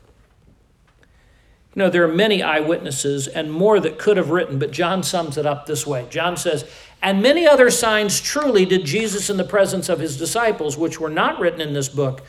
You 1.74 1.80
know, 1.80 1.90
there 1.90 2.04
are 2.04 2.12
many 2.12 2.42
eyewitnesses 2.42 3.26
and 3.26 3.50
more 3.50 3.80
that 3.80 3.98
could 3.98 4.18
have 4.18 4.30
written, 4.30 4.58
but 4.58 4.72
John 4.72 5.02
sums 5.02 5.38
it 5.38 5.46
up 5.46 5.64
this 5.64 5.86
way. 5.86 6.06
John 6.10 6.36
says, 6.36 6.68
And 7.00 7.22
many 7.22 7.46
other 7.46 7.70
signs 7.70 8.20
truly 8.20 8.66
did 8.66 8.84
Jesus 8.84 9.30
in 9.30 9.38
the 9.38 9.44
presence 9.44 9.88
of 9.88 9.98
his 9.98 10.18
disciples, 10.18 10.76
which 10.76 11.00
were 11.00 11.08
not 11.08 11.40
written 11.40 11.62
in 11.62 11.72
this 11.72 11.88
book. 11.88 12.22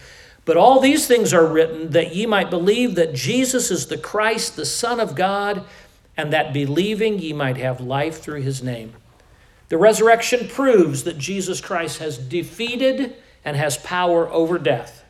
But 0.45 0.57
all 0.57 0.79
these 0.79 1.07
things 1.07 1.33
are 1.33 1.45
written 1.45 1.91
that 1.91 2.15
ye 2.15 2.25
might 2.25 2.49
believe 2.49 2.95
that 2.95 3.13
Jesus 3.13 3.69
is 3.69 3.87
the 3.87 3.97
Christ, 3.97 4.55
the 4.55 4.65
Son 4.65 4.99
of 4.99 5.15
God, 5.15 5.65
and 6.15 6.31
that 6.31 6.53
believing 6.53 7.19
ye 7.19 7.33
might 7.33 7.57
have 7.57 7.81
life 7.81 8.21
through 8.21 8.41
his 8.41 8.63
name. 8.63 8.93
The 9.69 9.77
resurrection 9.77 10.47
proves 10.47 11.03
that 11.03 11.17
Jesus 11.17 11.59
Christ 11.59 11.99
has 11.99 12.17
defeated 12.17 13.15
and 13.43 13.57
has 13.57 13.77
power 13.77 14.29
over 14.29 14.57
death. 14.57 15.02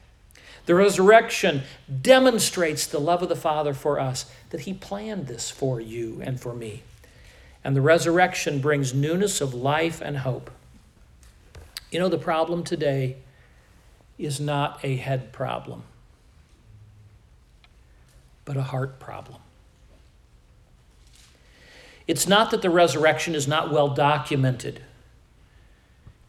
The 0.66 0.76
resurrection 0.76 1.64
demonstrates 2.02 2.88
the 2.88 3.00
love 3.00 3.22
of 3.22 3.30
the 3.30 3.36
Father 3.36 3.74
for 3.74 4.00
us, 4.00 4.32
that 4.52 4.62
He 4.62 4.74
planned 4.74 5.28
this 5.28 5.50
for 5.50 5.82
you 5.82 6.22
and 6.24 6.40
for 6.40 6.54
me. 6.54 6.84
And 7.64 7.76
the 7.76 7.82
resurrection 7.82 8.60
brings 8.60 8.94
newness 8.94 9.42
of 9.42 9.54
life 9.54 10.02
and 10.02 10.18
hope. 10.18 10.52
You 11.92 12.00
know, 12.00 12.10
the 12.10 12.18
problem 12.18 12.64
today 12.64 13.18
is 14.18 14.40
not 14.40 14.80
a 14.84 14.96
head 14.96 15.34
problem, 15.34 15.84
but 18.46 18.56
a 18.56 18.64
heart 18.64 19.00
problem. 19.00 19.40
It's 22.08 22.28
not 22.28 22.52
that 22.52 22.62
the 22.62 22.70
resurrection 22.70 23.36
is 23.36 23.48
not 23.48 23.72
well 23.72 23.90
documented. 23.90 24.82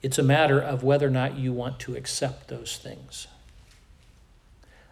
It's 0.02 0.18
a 0.18 0.22
matter 0.22 0.60
of 0.60 0.82
whether 0.82 1.06
or 1.06 1.10
not 1.10 1.36
you 1.36 1.52
want 1.52 1.78
to 1.80 1.96
accept 1.96 2.48
those 2.48 2.76
things 2.76 3.26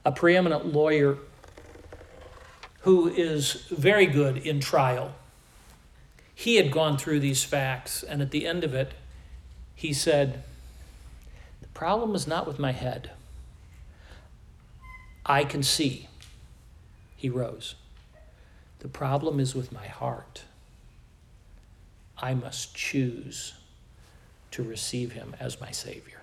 a 0.04 0.12
preeminent 0.12 0.72
lawyer 0.72 1.18
who 2.80 3.08
is 3.08 3.66
very 3.70 4.06
good 4.06 4.38
in 4.38 4.60
trial. 4.60 5.14
He 6.34 6.56
had 6.56 6.72
gone 6.72 6.98
through 6.98 7.20
these 7.20 7.44
facts, 7.44 8.02
and 8.02 8.20
at 8.20 8.32
the 8.32 8.46
end 8.46 8.64
of 8.64 8.74
it, 8.74 8.92
he 9.74 9.92
said, 9.92 10.42
The 11.60 11.68
problem 11.68 12.14
is 12.14 12.26
not 12.26 12.46
with 12.46 12.58
my 12.58 12.72
head. 12.72 13.10
I 15.24 15.44
can 15.44 15.62
see. 15.62 16.08
He 17.16 17.28
rose. 17.28 17.76
The 18.80 18.88
problem 18.88 19.38
is 19.38 19.54
with 19.54 19.70
my 19.70 19.86
heart. 19.86 20.42
I 22.18 22.34
must 22.34 22.74
choose 22.74 23.54
to 24.50 24.64
receive 24.64 25.12
him 25.12 25.36
as 25.38 25.60
my 25.60 25.70
Savior. 25.70 26.21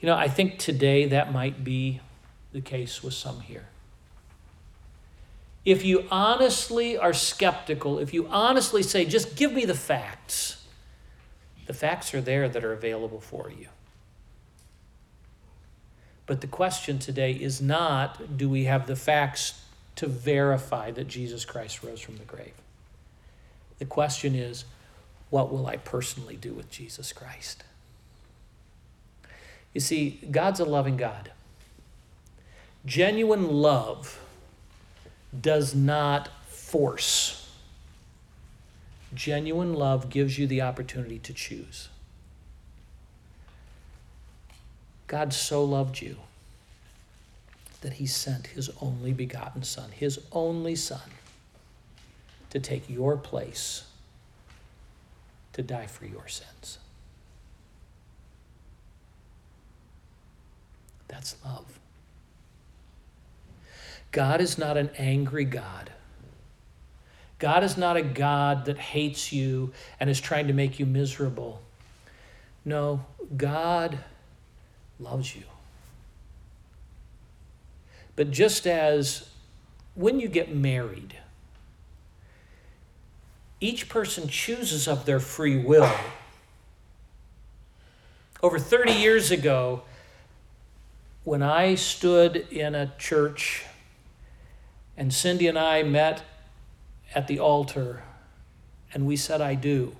You 0.00 0.06
know, 0.06 0.16
I 0.16 0.28
think 0.28 0.58
today 0.58 1.06
that 1.06 1.32
might 1.32 1.62
be 1.62 2.00
the 2.52 2.60
case 2.60 3.02
with 3.02 3.14
some 3.14 3.40
here. 3.40 3.66
If 5.64 5.84
you 5.84 6.06
honestly 6.10 6.96
are 6.96 7.12
skeptical, 7.12 7.98
if 7.98 8.14
you 8.14 8.26
honestly 8.28 8.82
say, 8.82 9.04
just 9.04 9.36
give 9.36 9.52
me 9.52 9.66
the 9.66 9.74
facts, 9.74 10.66
the 11.66 11.74
facts 11.74 12.14
are 12.14 12.22
there 12.22 12.48
that 12.48 12.64
are 12.64 12.72
available 12.72 13.20
for 13.20 13.50
you. 13.50 13.68
But 16.24 16.40
the 16.40 16.46
question 16.46 16.98
today 16.98 17.32
is 17.32 17.60
not 17.60 18.38
do 18.38 18.48
we 18.48 18.64
have 18.64 18.86
the 18.86 18.96
facts 18.96 19.62
to 19.96 20.06
verify 20.06 20.90
that 20.92 21.08
Jesus 21.08 21.44
Christ 21.44 21.82
rose 21.82 22.00
from 22.00 22.16
the 22.16 22.24
grave? 22.24 22.54
The 23.78 23.84
question 23.84 24.34
is, 24.34 24.64
what 25.28 25.52
will 25.52 25.66
I 25.66 25.76
personally 25.76 26.36
do 26.36 26.54
with 26.54 26.70
Jesus 26.70 27.12
Christ? 27.12 27.64
You 29.72 29.80
see, 29.80 30.20
God's 30.30 30.60
a 30.60 30.64
loving 30.64 30.96
God. 30.96 31.30
Genuine 32.84 33.48
love 33.48 34.20
does 35.38 35.74
not 35.74 36.28
force. 36.48 37.48
Genuine 39.14 39.74
love 39.74 40.08
gives 40.08 40.38
you 40.38 40.46
the 40.46 40.62
opportunity 40.62 41.18
to 41.18 41.32
choose. 41.32 41.88
God 45.06 45.32
so 45.32 45.64
loved 45.64 46.00
you 46.00 46.16
that 47.80 47.94
he 47.94 48.06
sent 48.06 48.48
his 48.48 48.70
only 48.80 49.12
begotten 49.12 49.62
Son, 49.62 49.90
his 49.90 50.20
only 50.32 50.76
Son, 50.76 51.10
to 52.50 52.60
take 52.60 52.88
your 52.88 53.16
place, 53.16 53.84
to 55.52 55.62
die 55.62 55.86
for 55.86 56.06
your 56.06 56.28
sins. 56.28 56.78
That's 61.10 61.34
love. 61.44 61.80
God 64.12 64.40
is 64.40 64.56
not 64.56 64.76
an 64.76 64.90
angry 64.96 65.44
God. 65.44 65.90
God 67.38 67.64
is 67.64 67.76
not 67.76 67.96
a 67.96 68.02
God 68.02 68.66
that 68.66 68.78
hates 68.78 69.32
you 69.32 69.72
and 69.98 70.08
is 70.08 70.20
trying 70.20 70.46
to 70.46 70.52
make 70.52 70.78
you 70.78 70.86
miserable. 70.86 71.60
No, 72.64 73.04
God 73.36 73.98
loves 75.00 75.34
you. 75.34 75.42
But 78.14 78.30
just 78.30 78.66
as 78.66 79.30
when 79.94 80.20
you 80.20 80.28
get 80.28 80.54
married, 80.54 81.16
each 83.60 83.88
person 83.88 84.28
chooses 84.28 84.86
of 84.86 85.06
their 85.06 85.20
free 85.20 85.56
will. 85.56 85.90
Over 88.42 88.58
30 88.58 88.92
years 88.92 89.30
ago, 89.30 89.82
when 91.30 91.44
I 91.44 91.76
stood 91.76 92.34
in 92.50 92.74
a 92.74 92.92
church 92.98 93.64
and 94.96 95.14
Cindy 95.14 95.46
and 95.46 95.56
I 95.56 95.84
met 95.84 96.24
at 97.14 97.28
the 97.28 97.38
altar 97.38 98.02
and 98.92 99.06
we 99.06 99.14
said, 99.14 99.40
I 99.40 99.54
do, 99.54 99.94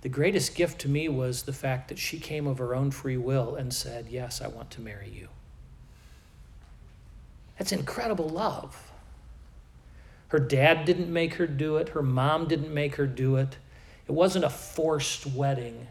the 0.00 0.08
greatest 0.08 0.54
gift 0.54 0.80
to 0.80 0.88
me 0.88 1.10
was 1.10 1.42
the 1.42 1.52
fact 1.52 1.90
that 1.90 1.98
she 1.98 2.18
came 2.18 2.46
of 2.46 2.56
her 2.56 2.74
own 2.74 2.90
free 2.90 3.18
will 3.18 3.54
and 3.54 3.70
said, 3.70 4.06
Yes, 4.08 4.40
I 4.40 4.48
want 4.48 4.70
to 4.70 4.80
marry 4.80 5.10
you. 5.10 5.28
That's 7.58 7.72
incredible 7.72 8.30
love. 8.30 8.90
Her 10.28 10.38
dad 10.38 10.86
didn't 10.86 11.12
make 11.12 11.34
her 11.34 11.46
do 11.46 11.76
it, 11.76 11.90
her 11.90 12.02
mom 12.02 12.48
didn't 12.48 12.72
make 12.72 12.94
her 12.94 13.06
do 13.06 13.36
it. 13.36 13.58
It 14.08 14.12
wasn't 14.12 14.46
a 14.46 14.48
forced 14.48 15.26
wedding, 15.26 15.88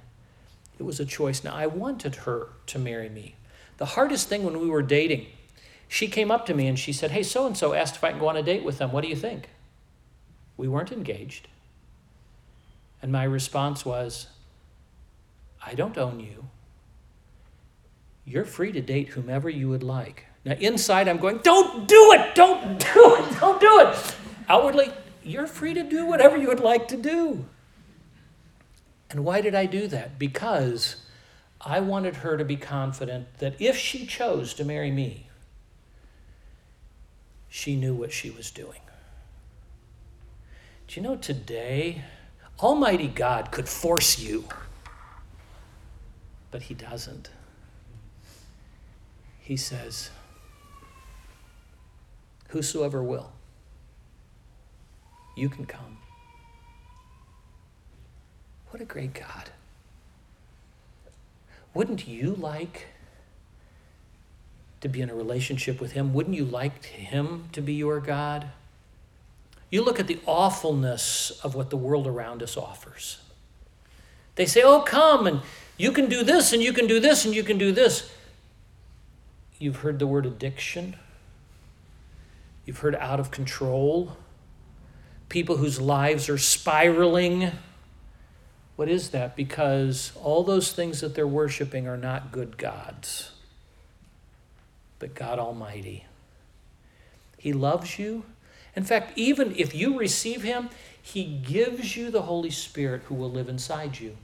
it 0.80 0.82
was 0.82 1.00
a 1.00 1.06
choice. 1.06 1.44
Now, 1.44 1.54
I 1.54 1.68
wanted 1.68 2.16
her 2.16 2.48
to 2.66 2.80
marry 2.80 3.10
me. 3.10 3.36
The 3.80 3.86
hardest 3.86 4.28
thing 4.28 4.44
when 4.44 4.60
we 4.60 4.68
were 4.68 4.82
dating, 4.82 5.28
she 5.88 6.08
came 6.10 6.32
up 6.32 6.46
to 6.46 6.54
me 6.54 6.68
and 6.68 6.78
she 6.78 6.92
said, 6.92 7.12
Hey, 7.12 7.24
so 7.24 7.48
and 7.48 7.58
so 7.58 7.74
asked 7.74 7.96
if 7.96 8.04
I 8.04 8.12
can 8.12 8.20
go 8.20 8.28
on 8.28 8.36
a 8.36 8.44
date 8.44 8.64
with 8.64 8.78
them. 8.78 8.92
What 8.92 9.02
do 9.02 9.08
you 9.08 9.16
think? 9.16 9.50
We 10.58 10.68
weren't 10.68 10.92
engaged. 10.92 11.48
And 13.02 13.10
my 13.10 13.24
response 13.24 13.86
was, 13.86 14.28
I 15.66 15.74
don't 15.76 15.98
own 15.98 16.20
you. 16.20 16.46
You're 18.26 18.44
free 18.44 18.74
to 18.74 18.82
date 18.82 19.10
whomever 19.10 19.50
you 19.50 19.70
would 19.70 19.82
like. 19.82 20.26
Now, 20.44 20.56
inside, 20.60 21.08
I'm 21.08 21.18
going, 21.18 21.38
Don't 21.38 21.88
do 21.88 22.12
it! 22.12 22.36
Don't 22.36 22.80
do 22.80 23.16
it! 23.16 23.40
Don't 23.40 23.62
do 23.62 23.80
it! 23.80 24.16
Outwardly, 24.50 24.92
you're 25.24 25.48
free 25.48 25.74
to 25.74 25.84
do 25.84 26.06
whatever 26.06 26.36
you 26.36 26.50
would 26.50 26.60
like 26.60 26.90
to 26.90 26.98
do. 26.98 27.46
And 29.10 29.24
why 29.24 29.40
did 29.40 29.56
I 29.56 29.66
do 29.66 29.88
that? 29.88 30.20
Because 30.20 30.98
I 31.62 31.80
wanted 31.82 32.18
her 32.18 32.38
to 32.38 32.46
be 32.46 32.56
confident 32.56 33.40
that 33.40 33.60
if 33.60 33.76
she 33.76 34.06
chose 34.06 34.54
to 34.56 34.64
marry 34.64 34.92
me, 34.92 35.28
she 37.50 37.76
knew 37.76 37.94
what 37.94 38.14
she 38.14 38.30
was 38.30 38.50
doing. 38.52 38.80
Do 40.88 41.00
you 41.00 41.02
know 41.02 41.18
today, 41.18 42.04
Almighty 42.60 43.08
God 43.08 43.52
could 43.52 43.68
force 43.68 44.20
you, 44.20 44.46
but 46.52 46.64
He 46.64 46.74
doesn't. 46.74 47.30
He 49.40 49.58
says, 49.58 50.10
Whosoever 52.50 53.04
will, 53.04 53.32
you 55.36 55.50
can 55.50 55.66
come. 55.66 55.98
What 58.70 58.82
a 58.82 58.86
great 58.86 59.14
God. 59.14 59.52
Wouldn't 61.74 62.08
you 62.08 62.36
like 62.36 62.88
to 64.82 64.88
be 64.88 65.02
in 65.02 65.10
a 65.10 65.16
relationship 65.16 65.80
with 65.80 65.92
Him? 65.94 66.14
Wouldn't 66.14 66.36
you 66.36 66.46
like 66.46 66.86
Him 66.86 67.50
to 67.52 67.62
be 67.62 67.74
your 67.74 68.00
God? 68.00 68.50
You 69.70 69.84
look 69.84 70.00
at 70.00 70.08
the 70.08 70.20
awfulness 70.26 71.32
of 71.44 71.54
what 71.54 71.70
the 71.70 71.78
world 71.78 72.08
around 72.08 72.42
us 72.42 72.58
offers. 72.58 73.20
They 74.36 74.46
say, 74.46 74.62
Oh, 74.64 74.82
come 74.82 75.28
and 75.28 75.42
you 75.78 75.92
can 75.92 76.08
do 76.08 76.24
this 76.24 76.54
and 76.54 76.62
you 76.62 76.74
can 76.74 76.88
do 76.88 77.00
this 77.00 77.26
and 77.26 77.36
you 77.36 77.44
can 77.44 77.58
do 77.58 77.72
this. 77.72 78.12
You've 79.60 79.78
heard 79.78 80.00
the 80.00 80.08
word 80.08 80.26
addiction. 80.26 80.96
You've 82.66 82.80
heard 82.80 82.96
out 82.96 83.20
of 83.20 83.32
control. 83.32 84.18
People 85.28 85.58
whose 85.58 85.80
lives 85.80 86.30
are 86.30 86.38
spiraling. 86.38 87.52
What 88.80 88.88
is 88.88 89.10
that? 89.10 89.36
Because 89.36 90.14
all 90.16 90.42
those 90.46 90.72
things 90.72 91.02
that 91.02 91.14
they're 91.14 91.28
worshiping 91.28 91.86
are 91.86 91.98
not 91.98 92.32
good 92.32 92.58
gods, 92.58 93.32
but 95.00 95.14
God 95.14 95.38
Almighty. 95.38 96.06
He 97.38 97.52
loves 97.52 98.00
you. 98.00 98.24
In 98.78 98.86
fact, 98.86 99.12
even 99.18 99.54
if 99.58 99.76
you 99.76 100.00
receive 100.00 100.44
Him, 100.44 100.70
He 101.02 101.26
gives 101.26 101.98
you 101.98 102.10
the 102.10 102.22
Holy 102.22 102.52
Spirit 102.52 103.02
who 103.08 103.16
will 103.16 103.30
live 103.30 103.50
inside 103.50 104.00
you. 104.00 104.16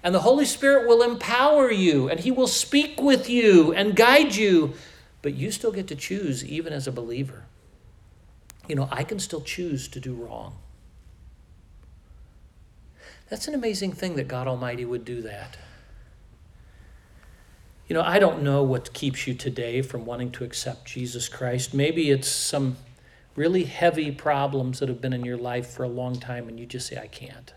And 0.00 0.14
the 0.14 0.20
Holy 0.20 0.44
Spirit 0.44 0.86
will 0.86 1.02
empower 1.02 1.68
you 1.68 2.08
and 2.08 2.20
He 2.20 2.30
will 2.30 2.46
speak 2.46 3.00
with 3.00 3.28
you 3.28 3.72
and 3.72 3.96
guide 3.96 4.36
you. 4.36 4.74
But 5.22 5.34
you 5.34 5.50
still 5.50 5.72
get 5.72 5.88
to 5.88 5.96
choose, 5.96 6.44
even 6.44 6.72
as 6.72 6.86
a 6.86 6.92
believer. 6.92 7.46
You 8.68 8.76
know, 8.76 8.88
I 8.92 9.02
can 9.02 9.18
still 9.18 9.40
choose 9.40 9.88
to 9.88 9.98
do 9.98 10.14
wrong. 10.14 10.54
That's 13.28 13.48
an 13.48 13.54
amazing 13.54 13.92
thing 13.92 14.16
that 14.16 14.28
God 14.28 14.46
Almighty 14.46 14.84
would 14.84 15.04
do 15.04 15.22
that. 15.22 15.56
You 17.88 17.94
know, 17.94 18.02
I 18.02 18.18
don't 18.18 18.42
know 18.42 18.62
what 18.62 18.92
keeps 18.92 19.26
you 19.26 19.34
today 19.34 19.82
from 19.82 20.04
wanting 20.04 20.30
to 20.32 20.44
accept 20.44 20.86
Jesus 20.86 21.28
Christ. 21.28 21.72
Maybe 21.72 22.10
it's 22.10 22.28
some 22.28 22.76
really 23.36 23.64
heavy 23.64 24.10
problems 24.10 24.80
that 24.80 24.88
have 24.88 25.00
been 25.00 25.12
in 25.12 25.24
your 25.24 25.36
life 25.36 25.68
for 25.68 25.84
a 25.84 25.88
long 25.88 26.18
time 26.18 26.48
and 26.48 26.58
you 26.58 26.66
just 26.66 26.88
say, 26.88 26.98
I 26.98 27.06
can't. 27.06 27.52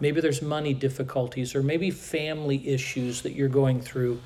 Maybe 0.00 0.20
there's 0.20 0.42
money 0.42 0.74
difficulties 0.74 1.54
or 1.54 1.62
maybe 1.62 1.90
family 1.90 2.68
issues 2.68 3.22
that 3.22 3.32
you're 3.32 3.48
going 3.48 3.80
through. 3.80 4.20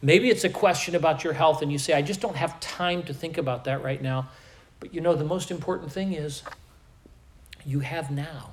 Maybe 0.00 0.30
it's 0.30 0.44
a 0.44 0.48
question 0.48 0.94
about 0.94 1.24
your 1.24 1.32
health 1.32 1.60
and 1.60 1.72
you 1.72 1.78
say, 1.78 1.92
I 1.92 2.02
just 2.02 2.20
don't 2.20 2.36
have 2.36 2.60
time 2.60 3.02
to 3.04 3.14
think 3.14 3.36
about 3.36 3.64
that 3.64 3.82
right 3.82 4.00
now. 4.00 4.28
But 4.80 4.94
you 4.94 5.00
know, 5.00 5.14
the 5.14 5.24
most 5.24 5.50
important 5.50 5.90
thing 5.90 6.12
is 6.12 6.42
you 7.66 7.80
have 7.80 8.10
now. 8.10 8.52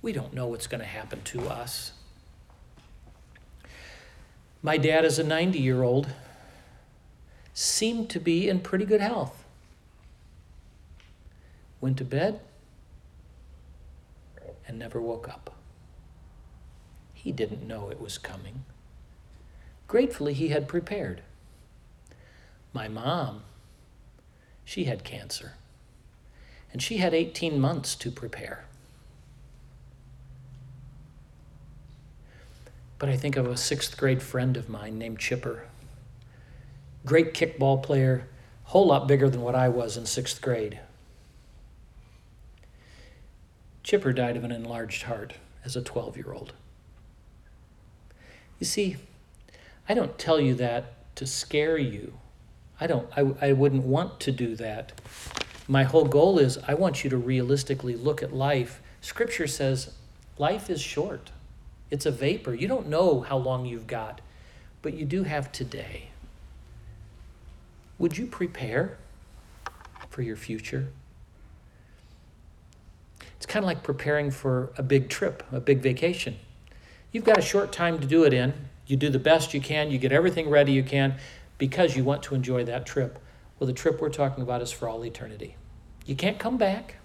We 0.00 0.12
don't 0.12 0.32
know 0.32 0.46
what's 0.46 0.66
going 0.66 0.80
to 0.80 0.86
happen 0.86 1.22
to 1.24 1.48
us. 1.48 1.92
My 4.62 4.76
dad, 4.76 5.04
as 5.04 5.18
a 5.18 5.24
90 5.24 5.58
year 5.58 5.82
old, 5.82 6.08
seemed 7.54 8.08
to 8.10 8.20
be 8.20 8.48
in 8.48 8.60
pretty 8.60 8.84
good 8.84 9.00
health. 9.00 9.44
Went 11.80 11.96
to 11.98 12.04
bed 12.04 12.40
and 14.66 14.78
never 14.78 15.00
woke 15.00 15.28
up. 15.28 15.54
He 17.14 17.32
didn't 17.32 17.66
know 17.66 17.90
it 17.90 18.00
was 18.00 18.18
coming. 18.18 18.64
Gratefully, 19.88 20.34
he 20.34 20.48
had 20.48 20.68
prepared. 20.68 21.22
My 22.72 22.86
mom, 22.86 23.42
she 24.64 24.84
had 24.84 25.02
cancer, 25.02 25.54
and 26.72 26.82
she 26.82 26.98
had 26.98 27.14
18 27.14 27.58
months 27.58 27.96
to 27.96 28.10
prepare. 28.10 28.67
But 32.98 33.08
I 33.08 33.16
think 33.16 33.36
of 33.36 33.46
a 33.46 33.56
sixth 33.56 33.96
grade 33.96 34.22
friend 34.22 34.56
of 34.56 34.68
mine 34.68 34.98
named 34.98 35.18
Chipper. 35.18 35.66
Great 37.06 37.32
kickball 37.32 37.82
player, 37.82 38.28
whole 38.64 38.86
lot 38.86 39.06
bigger 39.06 39.30
than 39.30 39.40
what 39.40 39.54
I 39.54 39.68
was 39.68 39.96
in 39.96 40.04
sixth 40.04 40.42
grade. 40.42 40.80
Chipper 43.82 44.12
died 44.12 44.36
of 44.36 44.44
an 44.44 44.52
enlarged 44.52 45.04
heart 45.04 45.34
as 45.64 45.76
a 45.76 45.80
12 45.82 46.16
year 46.16 46.32
old. 46.32 46.52
You 48.58 48.66
see, 48.66 48.96
I 49.88 49.94
don't 49.94 50.18
tell 50.18 50.40
you 50.40 50.54
that 50.56 51.14
to 51.16 51.26
scare 51.26 51.78
you. 51.78 52.14
I 52.80 52.86
don't 52.86 53.08
I, 53.16 53.48
I 53.48 53.52
wouldn't 53.52 53.84
want 53.84 54.20
to 54.20 54.32
do 54.32 54.56
that. 54.56 54.92
My 55.66 55.84
whole 55.84 56.04
goal 56.04 56.38
is 56.38 56.58
I 56.66 56.74
want 56.74 57.04
you 57.04 57.10
to 57.10 57.16
realistically 57.16 57.96
look 57.96 58.22
at 58.22 58.32
life. 58.32 58.80
Scripture 59.00 59.46
says 59.46 59.94
life 60.36 60.68
is 60.68 60.80
short. 60.80 61.30
It's 61.90 62.06
a 62.06 62.10
vapor. 62.10 62.54
You 62.54 62.68
don't 62.68 62.88
know 62.88 63.20
how 63.20 63.36
long 63.36 63.66
you've 63.66 63.86
got, 63.86 64.20
but 64.82 64.94
you 64.94 65.04
do 65.04 65.24
have 65.24 65.50
today. 65.52 66.10
Would 67.98 68.16
you 68.16 68.26
prepare 68.26 68.96
for 70.08 70.22
your 70.22 70.36
future? 70.36 70.88
It's 73.36 73.46
kind 73.46 73.64
of 73.64 73.66
like 73.66 73.82
preparing 73.82 74.30
for 74.30 74.72
a 74.76 74.82
big 74.82 75.08
trip, 75.08 75.42
a 75.52 75.60
big 75.60 75.80
vacation. 75.80 76.36
You've 77.12 77.24
got 77.24 77.38
a 77.38 77.42
short 77.42 77.72
time 77.72 77.98
to 78.00 78.06
do 78.06 78.24
it 78.24 78.34
in. 78.34 78.52
You 78.86 78.96
do 78.96 79.10
the 79.10 79.18
best 79.18 79.54
you 79.54 79.60
can, 79.60 79.90
you 79.90 79.98
get 79.98 80.12
everything 80.12 80.48
ready 80.48 80.72
you 80.72 80.82
can 80.82 81.16
because 81.58 81.96
you 81.96 82.04
want 82.04 82.22
to 82.24 82.34
enjoy 82.34 82.64
that 82.64 82.86
trip. 82.86 83.18
Well, 83.58 83.66
the 83.66 83.72
trip 83.72 84.00
we're 84.00 84.08
talking 84.08 84.42
about 84.42 84.62
is 84.62 84.70
for 84.70 84.88
all 84.88 85.04
eternity. 85.04 85.56
You 86.06 86.14
can't 86.14 86.38
come 86.38 86.56
back, 86.56 86.96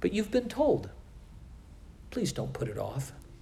but 0.00 0.12
you've 0.12 0.30
been 0.30 0.48
told. 0.48 0.88
Please 2.10 2.32
don't 2.32 2.52
put 2.52 2.68
it 2.68 2.78
off. 2.78 3.12